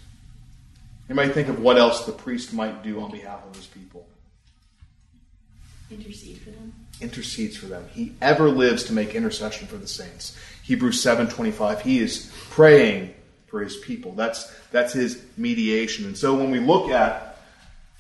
You 1.10 1.14
might 1.14 1.34
think 1.34 1.48
of 1.48 1.60
what 1.60 1.76
else 1.76 2.06
the 2.06 2.12
priest 2.12 2.54
might 2.54 2.82
do 2.82 3.02
on 3.02 3.10
behalf 3.10 3.44
of 3.46 3.54
his 3.54 3.66
people. 3.66 4.06
Intercede 5.90 6.38
for 6.38 6.52
them. 6.52 6.72
Intercedes 7.02 7.58
for 7.58 7.66
them. 7.66 7.86
He 7.92 8.14
ever 8.22 8.48
lives 8.48 8.84
to 8.84 8.94
make 8.94 9.14
intercession 9.14 9.66
for 9.66 9.76
the 9.76 9.86
saints. 9.86 10.34
Hebrews 10.66 11.00
7:25. 11.00 11.82
He 11.82 12.00
is 12.00 12.30
praying 12.50 13.14
for 13.46 13.62
his 13.62 13.76
people. 13.76 14.12
That's 14.12 14.52
that's 14.72 14.92
his 14.92 15.22
mediation. 15.36 16.06
And 16.06 16.18
so 16.18 16.34
when 16.34 16.50
we 16.50 16.58
look 16.58 16.90
at 16.90 17.38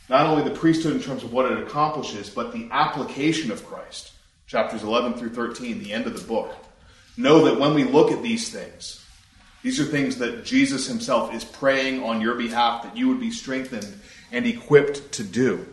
not 0.08 0.26
only 0.26 0.42
the 0.42 0.54
priesthood 0.54 0.94
in 0.94 1.00
terms 1.00 1.22
of 1.22 1.32
what 1.32 1.50
it 1.50 1.58
accomplishes, 1.58 2.28
but 2.28 2.52
the 2.52 2.68
application 2.72 3.52
of 3.52 3.64
Christ, 3.64 4.12
chapters 4.48 4.82
11 4.82 5.14
through 5.14 5.30
13, 5.30 5.78
the 5.78 5.92
end 5.92 6.06
of 6.06 6.18
the 6.18 6.26
book, 6.26 6.52
know 7.16 7.44
that 7.44 7.58
when 7.58 7.72
we 7.72 7.84
look 7.84 8.10
at 8.10 8.22
these 8.22 8.50
things, 8.50 9.04
these 9.62 9.78
are 9.78 9.84
things 9.84 10.18
that 10.18 10.44
Jesus 10.44 10.88
himself 10.88 11.32
is 11.32 11.44
praying 11.44 12.02
on 12.02 12.20
your 12.20 12.34
behalf 12.34 12.82
that 12.82 12.96
you 12.96 13.08
would 13.08 13.20
be 13.20 13.30
strengthened 13.30 14.00
and 14.32 14.44
equipped 14.44 15.12
to 15.12 15.24
do. 15.24 15.66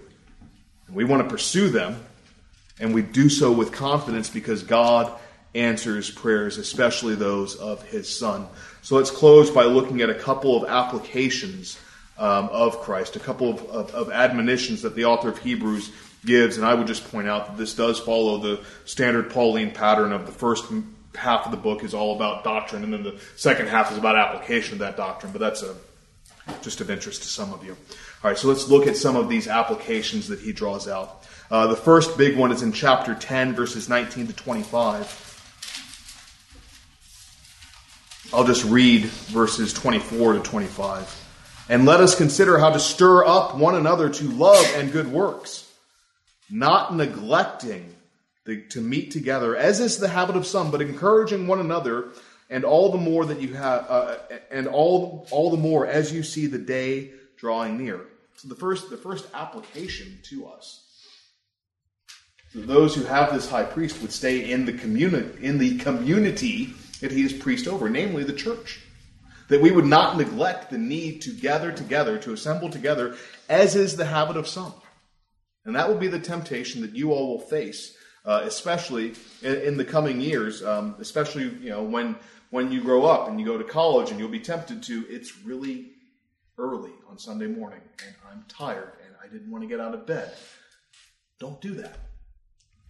And 0.88 0.96
we 0.96 1.04
want 1.04 1.24
to 1.24 1.30
pursue 1.30 1.70
them, 1.70 2.04
and 2.80 2.94
we 2.94 3.02
do 3.02 3.30
so 3.30 3.52
with 3.52 3.72
confidence 3.72 4.30
because 4.30 4.62
God 4.62 5.12
answers 5.56 6.10
prayers, 6.10 6.58
especially 6.58 7.16
those 7.16 7.56
of 7.56 7.84
his 7.84 8.10
Son. 8.10 8.48
So 8.82 8.96
let's 8.96 9.12
close 9.12 9.50
by 9.50 9.64
looking 9.64 10.02
at 10.02 10.10
a 10.10 10.16
couple 10.16 10.62
of 10.62 10.70
applications 10.70 11.80
um, 12.18 12.50
of 12.50 12.80
Christ, 12.82 13.16
a 13.16 13.20
couple 13.20 13.50
of, 13.50 13.64
of, 13.70 13.96
of 13.96 14.12
admonitions 14.12 14.82
that 14.82 14.96
the 14.96 15.06
author 15.06 15.30
of 15.30 15.38
Hebrews 15.40 15.92
gives. 16.26 16.58
And 16.58 16.66
I 16.66 16.74
would 16.74 16.88
just 16.88 17.10
point 17.12 17.28
out 17.28 17.48
that 17.48 17.58
this 17.58 17.76
does 17.76 18.00
follow 18.00 18.38
the 18.38 18.64
standard 18.86 19.30
Pauline 19.32 19.72
pattern 19.72 20.12
of 20.12 20.26
the 20.26 20.32
first 20.32 20.66
half 21.16 21.46
of 21.46 21.52
the 21.52 21.58
book 21.58 21.84
is 21.84 21.94
all 21.94 22.16
about 22.16 22.44
doctrine, 22.44 22.84
and 22.84 22.94
then 22.94 23.04
the 23.04 23.20
second 23.36 23.68
half 23.68 23.92
is 23.92 23.98
about 23.98 24.16
application 24.16 24.74
of 24.74 24.80
that 24.80 24.98
doctrine. 24.98 25.32
But 25.32 25.42
that's 25.42 25.64
a, 25.64 25.76
just 26.62 26.82
of 26.82 26.90
interest 26.90 27.22
to 27.24 27.28
some 27.28 27.54
of 27.54 27.64
you. 27.64 27.72
All 28.24 28.30
right, 28.30 28.38
so 28.38 28.48
let's 28.48 28.68
look 28.70 28.88
at 28.88 28.98
some 28.98 29.16
of 29.16 29.30
these 29.30 29.48
applications 29.48 30.28
that 30.30 30.40
he 30.40 30.54
draws 30.54 30.88
out. 30.88 31.26
Uh, 31.52 31.68
the 31.68 31.76
first 31.76 32.18
big 32.18 32.38
one 32.38 32.52
is 32.52 32.64
in 32.64 32.72
chapter 32.72 33.14
10, 33.14 33.54
verses 33.54 33.90
19 33.90 34.28
to 34.28 34.34
25. 34.34 35.33
I'll 38.34 38.46
just 38.46 38.66
read 38.66 39.06
verses 39.06 39.74
24 39.74 40.34
to 40.34 40.40
25. 40.40 41.66
And 41.70 41.86
let 41.86 42.02
us 42.02 42.16
consider 42.16 42.58
how 42.58 42.72
to 42.72 42.80
stir 42.80 43.24
up 43.26 43.56
one 43.56 43.76
another 43.76 44.10
to 44.10 44.24
love 44.24 44.66
and 44.76 44.92
good 44.92 45.12
works, 45.12 45.72
not 46.50 46.96
neglecting 46.96 47.96
the, 48.46 48.64
to 48.70 48.82
meet 48.82 49.12
together, 49.12 49.56
as 49.56 49.80
is 49.80 50.00
the 50.00 50.08
habit 50.08 50.36
of 50.36 50.48
some, 50.48 50.72
but 50.72 50.82
encouraging 50.82 51.46
one 51.46 51.60
another, 51.60 52.10
and 52.50 52.66
all 52.66 52.92
the 52.92 52.98
more 52.98 53.24
that 53.24 53.40
you 53.40 53.54
have, 53.54 53.86
uh, 53.88 54.18
and 54.50 54.68
all 54.68 55.28
all 55.30 55.52
the 55.52 55.58
more 55.58 55.86
as 55.86 56.12
you 56.12 56.24
see 56.24 56.48
the 56.48 56.58
day 56.58 57.12
drawing 57.38 57.78
near. 57.78 58.02
So 58.38 58.48
the 58.48 58.56
first 58.56 58.90
the 58.90 58.98
first 58.98 59.28
application 59.34 60.20
to 60.24 60.48
us, 60.48 60.82
so 62.52 62.60
those 62.60 62.96
who 62.96 63.04
have 63.06 63.32
this 63.32 63.50
high 63.50 63.64
priest 63.64 64.02
would 64.02 64.12
stay 64.12 64.52
in 64.52 64.66
the 64.66 64.74
community 64.74 65.46
in 65.46 65.60
the 65.60 65.78
community 65.78 66.74
that 67.04 67.12
he 67.12 67.24
is 67.24 67.32
priest 67.32 67.68
over, 67.68 67.90
namely 67.90 68.24
the 68.24 68.34
church. 68.34 68.82
That 69.50 69.62
we 69.62 69.72
would 69.72 69.86
not 69.86 70.18
neglect 70.18 70.72
the 70.72 70.78
need 70.78 71.22
to 71.24 71.30
gather 71.30 71.72
together, 71.72 72.18
to 72.18 72.34
assemble 72.34 72.70
together, 72.70 73.16
as 73.48 73.76
is 73.76 73.96
the 73.96 74.06
habit 74.06 74.38
of 74.38 74.48
some. 74.48 74.74
And 75.66 75.76
that 75.76 75.88
will 75.88 75.98
be 75.98 76.08
the 76.08 76.20
temptation 76.20 76.82
that 76.82 76.96
you 76.96 77.12
all 77.12 77.28
will 77.28 77.46
face 77.46 77.96
uh, 78.26 78.42
especially 78.46 79.14
in, 79.42 79.56
in, 79.56 79.78
the 79.78 79.86
coming 79.86 80.22
years, 80.22 80.64
um, 80.64 80.96
especially 81.00 81.44
you 81.44 81.70
know 81.70 81.84
when 81.84 82.16
when 82.52 82.72
you 82.72 82.82
grow 82.82 83.06
up 83.06 83.28
and 83.28 83.40
you 83.40 83.46
go 83.46 83.58
to 83.58 83.64
college 83.64 84.12
and 84.12 84.20
you'll 84.20 84.30
be 84.30 84.40
tempted 84.40 84.84
to. 84.84 85.06
It's 85.10 85.38
really 85.40 85.92
early 86.58 86.92
on 87.10 87.18
Sunday 87.18 87.48
morning, 87.48 87.82
and 88.06 88.16
I'm 88.32 88.46
tired 88.48 88.94
and 89.06 89.16
I 89.24 89.28
didn't 89.28 89.52
want 89.52 89.64
to 89.64 89.68
get 89.68 89.80
out 89.80 89.94
of 89.94 90.06
bed. 90.06 90.32
Don't 91.40 91.60
do 91.60 91.74
that. 91.76 91.98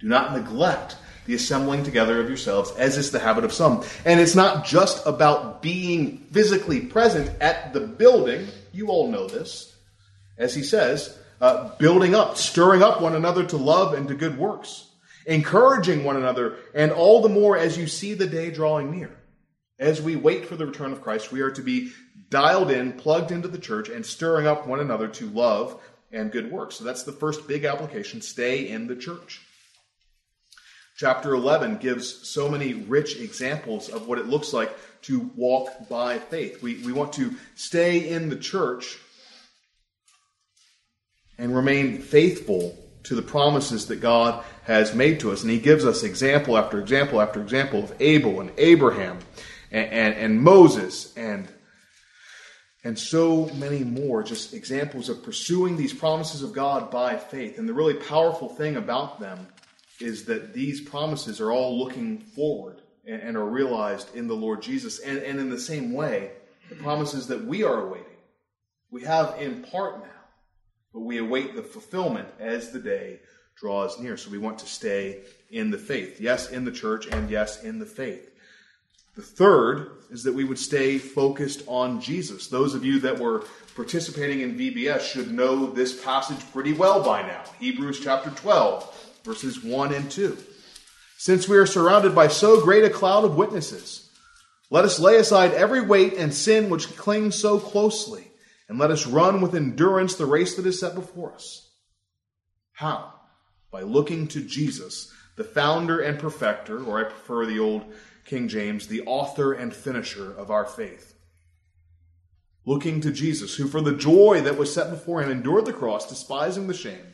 Do 0.04 0.08
not 0.08 0.34
neglect 0.34 0.98
the 1.26 1.34
assembling 1.34 1.84
together 1.84 2.22
of 2.22 2.28
yourselves, 2.28 2.72
as 2.74 2.98
is 2.98 3.10
the 3.10 3.18
habit 3.18 3.44
of 3.44 3.52
some. 3.52 3.84
And 4.06 4.20
it's 4.20 4.36
not 4.36 4.66
just 4.66 5.04
about 5.08 5.64
being 5.64 6.20
physically 6.32 6.82
present 6.82 7.32
at 7.42 7.74
the 7.74 7.80
building. 7.80 8.48
You 8.72 8.90
all 8.90 9.10
know 9.10 9.28
this. 9.28 9.76
As 10.38 10.54
he 10.54 10.62
says, 10.62 11.18
uh, 11.42 11.76
building 11.78 12.14
up, 12.14 12.38
stirring 12.38 12.84
up 12.84 13.02
one 13.02 13.16
another 13.16 13.44
to 13.46 13.58
love 13.58 13.96
and 13.96 14.08
to 14.10 14.14
good 14.14 14.38
works 14.38 14.90
encouraging 15.26 16.04
one 16.04 16.16
another, 16.16 16.58
and 16.74 16.92
all 16.92 17.22
the 17.22 17.30
more 17.30 17.58
as 17.58 17.78
you 17.78 17.88
see 17.88 18.14
the 18.14 18.28
day 18.28 18.52
drawing 18.52 18.92
near. 18.92 19.16
As 19.80 20.02
we 20.02 20.16
wait 20.16 20.46
for 20.46 20.56
the 20.56 20.66
return 20.66 20.92
of 20.92 21.02
Christ, 21.02 21.32
we 21.32 21.42
are 21.42 21.52
to 21.52 21.62
be 21.62 21.92
dialed 22.30 22.72
in, 22.72 22.94
plugged 22.94 23.32
into 23.32 23.48
the 23.48 23.58
church, 23.58 23.90
and 23.90 24.06
stirring 24.06 24.48
up 24.48 24.68
one 24.68 24.80
another 24.80 25.08
to 25.08 25.30
love 25.30 25.80
and 26.12 26.32
good 26.32 26.52
works. 26.52 26.76
So 26.76 26.84
that's 26.84 27.04
the 27.04 27.12
first 27.12 27.48
big 27.48 27.66
application 27.66 28.22
stay 28.22 28.70
in 28.70 28.88
the 28.88 28.96
church. 28.96 29.42
Chapter 31.04 31.34
11 31.34 31.80
gives 31.80 32.30
so 32.30 32.48
many 32.48 32.76
rich 32.76 33.20
examples 33.20 33.90
of 33.90 34.08
what 34.08 34.20
it 34.20 34.28
looks 34.28 34.54
like 34.54 34.74
to 35.02 35.30
walk 35.36 35.90
by 35.90 36.18
faith. 36.18 36.64
We, 36.64 36.76
we 36.76 36.94
want 36.94 37.12
to 37.16 37.36
stay 37.56 38.08
in 38.08 38.30
the 38.30 38.38
church 38.38 38.98
and 41.38 41.54
remain 41.54 42.02
faithful 42.02 42.78
to 43.04 43.16
the 43.16 43.22
promises 43.22 43.88
that 43.88 43.98
God 43.98 44.46
has 44.64 44.96
made 44.96 45.20
to 45.20 45.34
us. 45.34 45.42
And 45.42 45.52
he 45.52 45.60
gives 45.60 45.84
us 45.84 46.04
example 46.04 46.58
after 46.58 46.80
example 46.80 47.20
after 47.20 47.42
example 47.42 47.84
of 47.84 47.94
Abel 48.00 48.40
and 48.40 48.54
Abraham 48.58 49.20
and, 49.72 49.92
and, 49.92 50.14
and 50.14 50.42
Moses 50.42 51.14
and 51.18 51.50
and 52.86 53.00
so 53.00 53.46
many 53.56 53.84
more, 53.84 54.24
just 54.24 54.54
examples 54.54 55.08
of 55.08 55.24
pursuing 55.24 55.78
these 55.78 55.94
promises 55.94 56.44
of 56.44 56.52
God 56.52 56.92
by 56.92 57.16
faith. 57.16 57.58
And 57.58 57.68
the 57.68 57.74
really 57.74 57.94
powerful 57.94 58.50
thing 58.50 58.76
about 58.76 59.22
them 59.22 59.48
is 60.04 60.26
that 60.26 60.54
these 60.54 60.82
promises 60.82 61.40
are 61.40 61.52
all 61.52 61.78
looking 61.78 62.20
forward 62.20 62.82
and, 63.06 63.22
and 63.22 63.38
are 63.38 63.46
realized 63.46 64.16
in 64.16 64.28
the 64.28 64.36
Lord 64.36 64.62
Jesus. 64.62 65.00
And, 65.00 65.18
and 65.20 65.40
in 65.40 65.50
the 65.50 65.60
same 65.60 65.94
way, 65.94 66.32
the 66.70 66.76
promises 66.76 67.28
that 67.28 67.46
we 67.46 67.64
are 67.64 67.88
awaiting, 67.88 68.08
we 68.92 69.04
have 69.04 69.36
in 69.40 69.64
part 69.64 70.00
now 70.00 70.10
but 70.94 71.02
we 71.02 71.18
await 71.18 71.56
the 71.56 71.64
fulfillment 71.64 72.28
as 72.40 72.72
the 72.72 72.80
day 72.80 73.20
draws 73.56 74.00
near. 74.00 74.16
So 74.16 74.30
we 74.30 74.38
want 74.38 74.60
to 74.60 74.68
stay 74.68 75.22
in 75.50 75.72
the 75.72 75.78
faith. 75.78 76.22
Yes, 76.22 76.52
in 76.52 76.64
the 76.66 76.72
church, 76.72 77.08
and 77.08 77.30
yes, 77.30 77.64
in 77.64 77.80
the 77.80 77.86
faith. 77.86 78.30
The 79.16 79.22
third 79.22 80.04
is 80.10 80.24
that 80.24 80.34
we 80.34 80.44
would 80.44 80.58
stay 80.58 80.98
focused 80.98 81.64
on 81.68 82.02
Jesus. 82.02 82.48
Those 82.48 82.74
of 82.74 82.86
you 82.86 83.00
that 83.02 83.20
were 83.20 83.44
participating 83.76 84.42
in 84.42 84.58
VBS 84.58 85.02
should 85.02 85.32
know 85.32 85.68
this 85.68 86.04
passage 86.04 86.40
pretty 86.52 86.74
well 86.74 87.04
by 87.04 87.22
now. 87.22 87.44
Hebrews 87.60 88.00
chapter 88.00 88.32
12, 88.32 89.13
verses 89.24 89.64
1 89.64 89.94
and 89.94 90.12
2. 90.12 90.38
Since 91.18 91.48
we 91.48 91.58
are 91.58 91.66
surrounded 91.66 92.14
by 92.14 92.28
so 92.28 92.62
great 92.62 92.84
a 92.84 92.90
cloud 92.90 93.24
of 93.24 93.36
witnesses, 93.36 94.10
let 94.70 94.86
us 94.86 95.00
lay 95.00 95.16
aside 95.18 95.54
every 95.54 95.82
weight 95.82 96.14
and 96.14 96.34
sin 96.34 96.70
which 96.70 96.98
clings 96.98 97.36
so 97.36 97.60
closely 97.60 98.28
and 98.68 98.78
let 98.78 98.92
us 98.92 99.08
run 99.08 99.40
with 99.40 99.56
endurance 99.56 100.16
the 100.16 100.26
race 100.26 100.56
that 100.56 100.66
is 100.66 100.80
set 100.80 100.96
before 100.96 101.34
us. 101.34 101.70
How? 102.74 103.14
By 103.72 103.82
looking 103.82 104.28
to 104.30 104.42
Jesus, 104.42 105.14
the 105.36 105.44
founder 105.44 106.00
and 106.00 106.20
perfecter, 106.20 106.84
or 106.84 107.00
I 107.00 107.04
prefer 107.04 107.46
the 107.46 107.60
old 107.60 107.86
King 108.26 108.48
James, 108.48 108.88
the 108.88 109.04
author 109.04 109.54
and 109.54 109.74
finisher 109.74 110.32
of 110.34 110.50
our 110.50 110.66
faith. 110.66 111.16
Looking 112.66 113.02
to 113.02 113.12
Jesus, 113.12 113.56
who 113.56 113.68
for 113.68 113.82
the 113.82 113.96
joy 113.96 114.42
that 114.42 114.58
was 114.58 114.74
set 114.74 114.90
before 114.90 115.22
him 115.22 115.30
endured 115.30 115.66
the 115.66 115.74
cross, 115.74 116.08
despising 116.08 116.68
the 116.68 116.74
shame, 116.74 117.13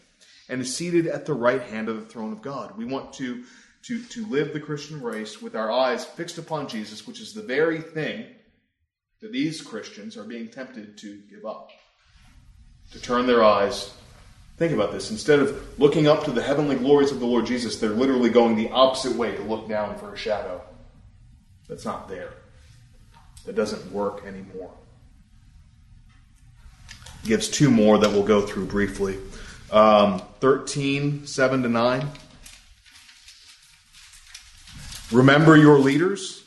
and 0.49 0.61
is 0.61 0.75
seated 0.75 1.07
at 1.07 1.25
the 1.25 1.33
right 1.33 1.61
hand 1.61 1.87
of 1.87 1.99
the 1.99 2.05
throne 2.05 2.33
of 2.33 2.41
God. 2.41 2.75
We 2.77 2.85
want 2.85 3.13
to, 3.13 3.43
to, 3.83 4.03
to 4.03 4.25
live 4.25 4.51
the 4.51 4.59
Christian 4.59 5.01
race 5.01 5.41
with 5.41 5.55
our 5.55 5.71
eyes 5.71 6.03
fixed 6.03 6.37
upon 6.37 6.67
Jesus, 6.67 7.07
which 7.07 7.21
is 7.21 7.33
the 7.33 7.43
very 7.43 7.79
thing 7.79 8.25
that 9.21 9.31
these 9.31 9.61
Christians 9.61 10.17
are 10.17 10.23
being 10.23 10.47
tempted 10.47 10.97
to 10.97 11.21
give 11.29 11.45
up, 11.45 11.69
to 12.91 13.01
turn 13.01 13.27
their 13.27 13.43
eyes. 13.43 13.93
Think 14.57 14.73
about 14.73 14.91
this. 14.91 15.11
Instead 15.11 15.39
of 15.39 15.79
looking 15.79 16.07
up 16.07 16.23
to 16.25 16.31
the 16.31 16.41
heavenly 16.41 16.75
glories 16.75 17.11
of 17.11 17.19
the 17.19 17.25
Lord 17.25 17.45
Jesus, 17.45 17.79
they're 17.79 17.91
literally 17.91 18.29
going 18.29 18.55
the 18.55 18.69
opposite 18.71 19.15
way 19.15 19.35
to 19.35 19.43
look 19.43 19.69
down 19.69 19.97
for 19.97 20.13
a 20.13 20.17
shadow 20.17 20.61
that's 21.67 21.85
not 21.85 22.09
there, 22.09 22.33
that 23.45 23.55
doesn't 23.55 23.91
work 23.91 24.25
anymore. 24.25 24.73
Gives 27.23 27.47
two 27.47 27.69
more 27.69 27.97
that 27.99 28.09
we'll 28.09 28.23
go 28.23 28.41
through 28.41 28.65
briefly. 28.65 29.17
Um, 29.71 30.21
13, 30.39 31.27
7 31.27 31.63
to 31.63 31.69
9. 31.69 32.07
Remember 35.11 35.55
your 35.55 35.77
leaders, 35.77 36.43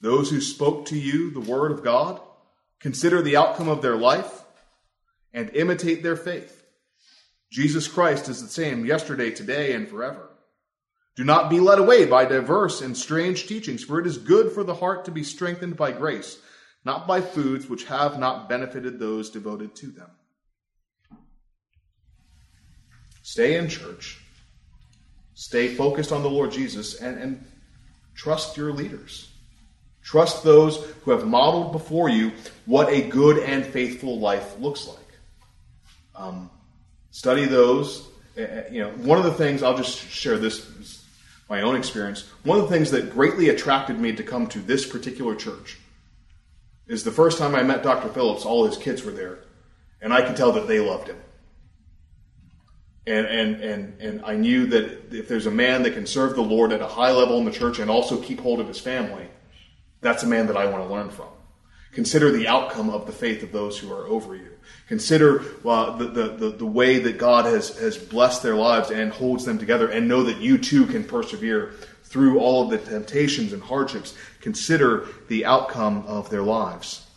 those 0.00 0.30
who 0.30 0.40
spoke 0.40 0.86
to 0.86 0.98
you 0.98 1.30
the 1.30 1.40
word 1.40 1.72
of 1.72 1.82
God. 1.82 2.20
Consider 2.78 3.22
the 3.22 3.36
outcome 3.36 3.68
of 3.68 3.82
their 3.82 3.96
life 3.96 4.42
and 5.32 5.50
imitate 5.54 6.02
their 6.02 6.16
faith. 6.16 6.64
Jesus 7.50 7.88
Christ 7.88 8.28
is 8.28 8.40
the 8.40 8.48
same 8.48 8.86
yesterday, 8.86 9.30
today, 9.30 9.74
and 9.74 9.88
forever. 9.88 10.30
Do 11.16 11.24
not 11.24 11.50
be 11.50 11.60
led 11.60 11.80
away 11.80 12.06
by 12.06 12.24
diverse 12.24 12.80
and 12.80 12.96
strange 12.96 13.46
teachings, 13.46 13.82
for 13.82 13.98
it 13.98 14.06
is 14.06 14.16
good 14.16 14.52
for 14.52 14.62
the 14.62 14.76
heart 14.76 15.04
to 15.06 15.10
be 15.10 15.24
strengthened 15.24 15.76
by 15.76 15.90
grace, 15.90 16.38
not 16.84 17.06
by 17.08 17.20
foods 17.20 17.68
which 17.68 17.84
have 17.84 18.18
not 18.18 18.48
benefited 18.48 18.98
those 18.98 19.28
devoted 19.28 19.74
to 19.76 19.88
them. 19.88 20.10
Stay 23.30 23.54
in 23.54 23.68
church. 23.68 24.18
Stay 25.34 25.72
focused 25.76 26.10
on 26.10 26.24
the 26.24 26.28
Lord 26.28 26.50
Jesus 26.50 27.00
and, 27.00 27.16
and 27.16 27.44
trust 28.16 28.56
your 28.56 28.72
leaders. 28.72 29.30
Trust 30.02 30.42
those 30.42 30.84
who 31.04 31.12
have 31.12 31.24
modeled 31.24 31.70
before 31.70 32.08
you 32.08 32.32
what 32.66 32.88
a 32.88 33.08
good 33.08 33.38
and 33.38 33.64
faithful 33.64 34.18
life 34.18 34.58
looks 34.58 34.88
like. 34.88 34.98
Um, 36.16 36.50
study 37.12 37.44
those. 37.44 38.08
Uh, 38.36 38.62
you 38.68 38.82
know, 38.82 38.90
one 38.94 39.18
of 39.18 39.24
the 39.24 39.34
things 39.34 39.62
I'll 39.62 39.76
just 39.76 39.96
share 39.96 40.36
this 40.36 41.04
my 41.48 41.62
own 41.62 41.76
experience. 41.76 42.28
One 42.42 42.58
of 42.58 42.68
the 42.68 42.74
things 42.74 42.90
that 42.90 43.12
greatly 43.12 43.50
attracted 43.50 43.96
me 43.96 44.10
to 44.16 44.24
come 44.24 44.48
to 44.48 44.58
this 44.58 44.84
particular 44.84 45.36
church 45.36 45.78
is 46.88 47.04
the 47.04 47.12
first 47.12 47.38
time 47.38 47.54
I 47.54 47.62
met 47.62 47.84
Dr. 47.84 48.08
Phillips, 48.08 48.44
all 48.44 48.66
his 48.66 48.76
kids 48.76 49.04
were 49.04 49.12
there, 49.12 49.38
and 50.02 50.12
I 50.12 50.22
could 50.22 50.34
tell 50.34 50.50
that 50.50 50.66
they 50.66 50.80
loved 50.80 51.06
him. 51.06 51.18
And, 53.10 53.26
and, 53.26 53.60
and, 53.60 54.00
and 54.00 54.24
I 54.24 54.36
knew 54.36 54.66
that 54.66 55.12
if 55.12 55.26
there's 55.26 55.46
a 55.46 55.50
man 55.50 55.82
that 55.82 55.94
can 55.94 56.06
serve 56.06 56.36
the 56.36 56.42
Lord 56.42 56.70
at 56.70 56.80
a 56.80 56.86
high 56.86 57.10
level 57.10 57.38
in 57.38 57.44
the 57.44 57.50
church 57.50 57.80
and 57.80 57.90
also 57.90 58.22
keep 58.22 58.38
hold 58.38 58.60
of 58.60 58.68
his 58.68 58.78
family, 58.78 59.26
that's 60.00 60.22
a 60.22 60.28
man 60.28 60.46
that 60.46 60.56
I 60.56 60.66
want 60.66 60.86
to 60.86 60.94
learn 60.94 61.10
from. 61.10 61.26
Consider 61.90 62.30
the 62.30 62.46
outcome 62.46 62.88
of 62.88 63.06
the 63.06 63.12
faith 63.12 63.42
of 63.42 63.50
those 63.50 63.76
who 63.76 63.92
are 63.92 64.06
over 64.06 64.36
you. 64.36 64.52
Consider 64.86 65.44
uh, 65.66 65.96
the, 65.96 66.04
the, 66.04 66.28
the, 66.28 66.50
the, 66.50 66.66
way 66.66 67.00
that 67.00 67.18
God 67.18 67.46
has, 67.46 67.76
has 67.78 67.98
blessed 67.98 68.44
their 68.44 68.54
lives 68.54 68.92
and 68.92 69.10
holds 69.10 69.44
them 69.44 69.58
together, 69.58 69.88
and 69.88 70.06
know 70.06 70.22
that 70.22 70.36
you 70.36 70.56
too 70.56 70.86
can 70.86 71.02
persevere 71.02 71.72
through 72.04 72.38
all 72.38 72.62
of 72.62 72.70
the 72.70 72.78
temptations 72.78 73.52
and 73.52 73.60
hardships. 73.60 74.16
Consider 74.40 75.08
the 75.26 75.46
outcome 75.46 76.04
of 76.06 76.30
their 76.30 76.42
lives. 76.42 77.08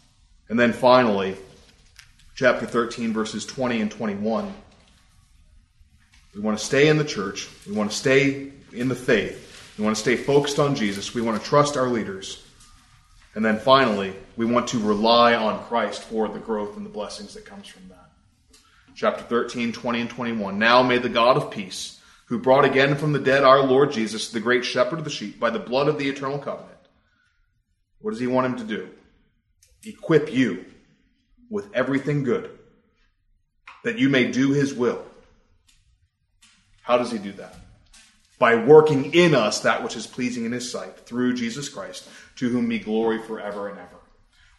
And 0.49 0.59
then 0.59 0.73
finally, 0.73 1.37
chapter 2.33 2.65
13, 2.65 3.13
verses 3.13 3.45
20 3.45 3.79
and 3.79 3.91
21. 3.91 4.55
We 6.35 6.41
want 6.41 6.57
to 6.57 6.65
stay 6.65 6.87
in 6.87 6.97
the 6.97 7.05
church. 7.05 7.47
We 7.67 7.73
want 7.73 7.91
to 7.91 7.97
stay 7.97 8.51
in 8.71 8.87
the 8.87 8.95
faith. 8.95 9.73
We 9.77 9.83
want 9.83 9.95
to 9.95 10.01
stay 10.01 10.15
focused 10.15 10.59
on 10.59 10.75
Jesus. 10.75 11.13
We 11.13 11.21
want 11.21 11.41
to 11.41 11.47
trust 11.47 11.77
our 11.77 11.87
leaders. 11.87 12.43
And 13.35 13.43
then 13.43 13.59
finally, 13.59 14.15
we 14.37 14.45
want 14.45 14.67
to 14.69 14.79
rely 14.79 15.35
on 15.35 15.63
Christ 15.65 16.03
for 16.03 16.27
the 16.27 16.39
growth 16.39 16.77
and 16.77 16.85
the 16.85 16.89
blessings 16.89 17.33
that 17.33 17.45
comes 17.45 17.67
from 17.67 17.87
that. 17.89 18.11
Chapter 18.95 19.23
13, 19.23 19.73
20, 19.73 20.01
and 20.01 20.09
21. 20.09 20.59
Now 20.59 20.83
may 20.83 20.99
the 20.99 21.09
God 21.09 21.37
of 21.37 21.49
peace, 21.49 21.99
who 22.25 22.37
brought 22.37 22.65
again 22.65 22.95
from 22.95 23.11
the 23.11 23.19
dead 23.19 23.43
our 23.43 23.63
Lord 23.63 23.91
Jesus, 23.91 24.29
the 24.29 24.39
great 24.39 24.63
shepherd 24.63 24.99
of 24.99 25.05
the 25.05 25.11
sheep, 25.11 25.39
by 25.39 25.49
the 25.49 25.59
blood 25.59 25.87
of 25.87 25.97
the 25.97 26.07
eternal 26.07 26.37
covenant, 26.37 26.69
what 27.99 28.11
does 28.11 28.19
he 28.19 28.27
want 28.27 28.45
him 28.47 28.57
to 28.57 28.63
do? 28.63 28.89
Equip 29.83 30.31
you 30.31 30.65
with 31.49 31.73
everything 31.73 32.23
good, 32.23 32.51
that 33.83 33.97
you 33.97 34.09
may 34.09 34.31
do 34.31 34.51
his 34.51 34.73
will. 34.73 35.03
How 36.83 36.97
does 36.97 37.11
he 37.11 37.17
do 37.17 37.31
that? 37.33 37.55
by 38.43 38.55
working 38.55 39.13
in 39.13 39.33
us 39.33 39.61
that 39.61 39.81
which 39.81 39.95
is 39.95 40.05
pleasing 40.05 40.43
in 40.43 40.51
his 40.51 40.69
sight 40.69 40.97
through 41.05 41.33
Jesus 41.33 41.69
Christ, 41.69 42.09
to 42.35 42.49
whom 42.49 42.67
be 42.67 42.77
glory 42.77 43.21
forever 43.21 43.69
and 43.69 43.79
ever. 43.79 43.95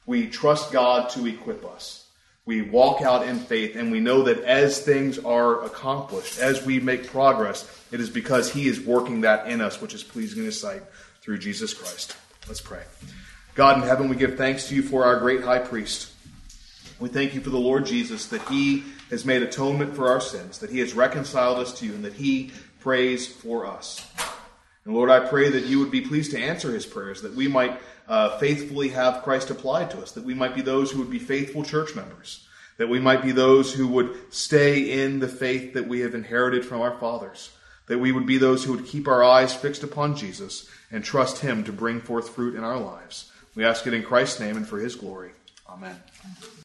We 0.07 0.29
trust 0.29 0.73
God 0.73 1.11
to 1.11 1.27
equip 1.27 1.67
us. 1.67 2.07
We 2.47 2.63
walk 2.63 3.03
out 3.03 3.29
in 3.29 3.39
faith, 3.39 3.77
and 3.77 3.93
we 3.93 4.01
know 4.01 4.23
that 4.23 4.43
as 4.43 4.81
things 4.81 5.19
are 5.19 5.65
accomplished, 5.65 6.39
as 6.39 6.65
we 6.65 6.81
make 6.81 7.09
progress, 7.09 7.71
it 7.93 8.01
is 8.01 8.09
because 8.09 8.51
he 8.51 8.69
is 8.69 8.81
working 8.81 9.21
that 9.21 9.49
in 9.49 9.61
us, 9.61 9.83
which 9.83 9.93
is 9.93 10.03
pleasing 10.03 10.39
in 10.39 10.47
his 10.47 10.59
sight 10.59 10.83
through 11.21 11.37
Jesus 11.37 11.75
Christ. 11.75 12.17
Let's 12.49 12.63
pray. 12.63 12.85
God 13.55 13.83
in 13.83 13.87
heaven, 13.87 14.09
we 14.09 14.17
give 14.17 14.39
thanks 14.39 14.67
to 14.69 14.75
you 14.75 14.83
for 14.83 15.05
our 15.05 15.21
great 15.21 15.43
high 15.43 15.59
priest. 15.59 16.11
We 17.01 17.09
thank 17.09 17.35
you 17.35 17.41
for 17.41 17.51
the 17.51 17.59
Lord 17.59 17.87
Jesus, 17.87 18.27
that 18.27 18.43
he 18.49 18.85
has 19.11 19.25
made 19.25 19.43
atonement 19.43 19.97
for 19.97 20.09
our 20.09 20.21
sins, 20.21 20.59
that 20.61 20.71
he 20.71 20.79
has 20.79 20.95
reconciled 20.95 21.59
us 21.59 21.79
to 21.81 21.87
you, 21.87 21.95
and 21.95 22.05
that 22.05 22.15
he 22.15 22.53
prays 22.81 23.27
for 23.27 23.67
us. 23.67 24.07
And 24.85 24.95
Lord, 24.95 25.11
I 25.11 25.21
pray 25.21 25.49
that 25.51 25.65
you 25.65 25.81
would 25.81 25.91
be 25.91 26.03
pleased 26.03 26.33
to 26.33 26.39
answer 26.39 26.73
his 26.73 26.87
prayers, 26.87 27.23
that 27.23 27.35
we 27.35 27.49
might 27.49 27.81
uh, 28.07 28.39
faithfully 28.39 28.91
have 28.91 29.23
Christ 29.23 29.51
applied 29.51 29.91
to 29.91 30.01
us, 30.01 30.13
that 30.13 30.25
we 30.25 30.35
might 30.35 30.55
be 30.55 30.63
those 30.63 30.91
who 30.91 30.99
would 30.99 31.11
be 31.11 31.19
faithful 31.19 31.65
church 31.65 31.95
members, 31.97 32.47
that 32.77 32.89
we 32.89 33.01
might 33.01 33.23
be 33.23 33.33
those 33.33 33.73
who 33.73 33.89
would 33.89 34.33
stay 34.33 35.05
in 35.05 35.21
the 35.21 35.29
faith 35.29 35.75
that 35.75 35.89
we 35.89 36.01
have 36.01 36.15
inherited 36.15 36.65
from 36.65 36.81
our 36.81 36.99
fathers, 36.99 37.51
that 37.87 37.99
we 37.99 38.13
would 38.13 38.27
be 38.27 38.39
those 38.39 38.65
who 38.65 38.73
would 38.73 38.87
keep 38.87 39.09
our 39.09 39.25
eyes 39.25 39.55
fixed 39.55 39.83
upon 39.83 40.17
Jesus 40.17 40.69
and 40.91 41.03
trust 41.03 41.41
him 41.41 41.65
to 41.65 41.73
bring 41.73 42.01
forth 42.01 42.31
fruit 42.31 42.55
in 42.55 42.65
our 42.65 42.79
lives. 42.79 43.31
We 43.55 43.65
ask 43.65 43.87
it 43.87 43.95
in 43.95 44.03
Christ's 44.03 44.41
name 44.41 44.57
and 44.57 44.67
for 44.67 44.79
his 44.79 44.97
glory. 44.97 45.33
Amen. 45.69 45.97